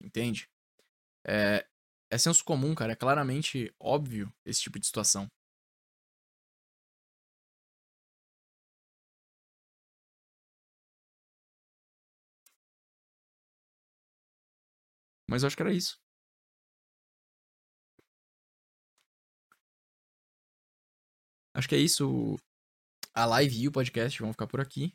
Entende? 0.02 0.50
É, 1.28 1.68
é 2.10 2.18
senso 2.18 2.46
comum, 2.46 2.74
cara. 2.74 2.94
É 2.94 2.96
claramente 2.96 3.76
óbvio 3.78 4.34
esse 4.46 4.62
tipo 4.62 4.80
de 4.80 4.86
situação. 4.86 5.30
Mas 15.30 15.44
eu 15.44 15.48
acho 15.48 15.58
que 15.58 15.62
era 15.64 15.74
isso. 15.74 16.00
Acho 21.54 21.68
que 21.70 21.76
é 21.76 21.80
isso. 21.80 22.38
A 23.16 23.26
live 23.26 23.62
e 23.62 23.68
o 23.68 23.72
podcast 23.72 24.20
vão 24.20 24.32
ficar 24.32 24.48
por 24.48 24.60
aqui. 24.60 24.92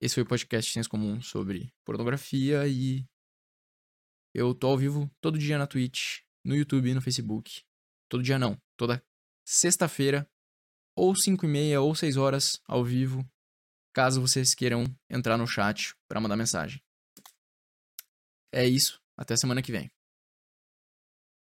Esse 0.00 0.16
foi 0.16 0.24
o 0.24 0.26
podcast 0.26 0.72
Senso 0.72 0.90
Comum 0.90 1.22
sobre 1.22 1.72
pornografia 1.84 2.66
e 2.66 3.06
eu 4.34 4.52
tô 4.52 4.66
ao 4.66 4.76
vivo 4.76 5.08
todo 5.20 5.38
dia 5.38 5.56
na 5.56 5.68
Twitch, 5.68 6.22
no 6.44 6.56
YouTube 6.56 6.90
e 6.90 6.94
no 6.94 7.00
Facebook. 7.00 7.62
Todo 8.08 8.24
dia 8.24 8.40
não, 8.40 8.60
toda 8.76 9.00
sexta-feira, 9.46 10.28
ou 10.96 11.14
5 11.14 11.44
e 11.44 11.48
meia 11.48 11.80
ou 11.80 11.94
6 11.94 12.16
horas 12.16 12.60
ao 12.66 12.84
vivo, 12.84 13.24
caso 13.92 14.20
vocês 14.20 14.52
queiram 14.52 14.84
entrar 15.08 15.38
no 15.38 15.46
chat 15.46 15.94
para 16.08 16.20
mandar 16.20 16.36
mensagem. 16.36 16.82
É 18.52 18.66
isso, 18.66 19.00
até 19.16 19.36
semana 19.36 19.62
que 19.62 19.70
vem. 19.70 19.88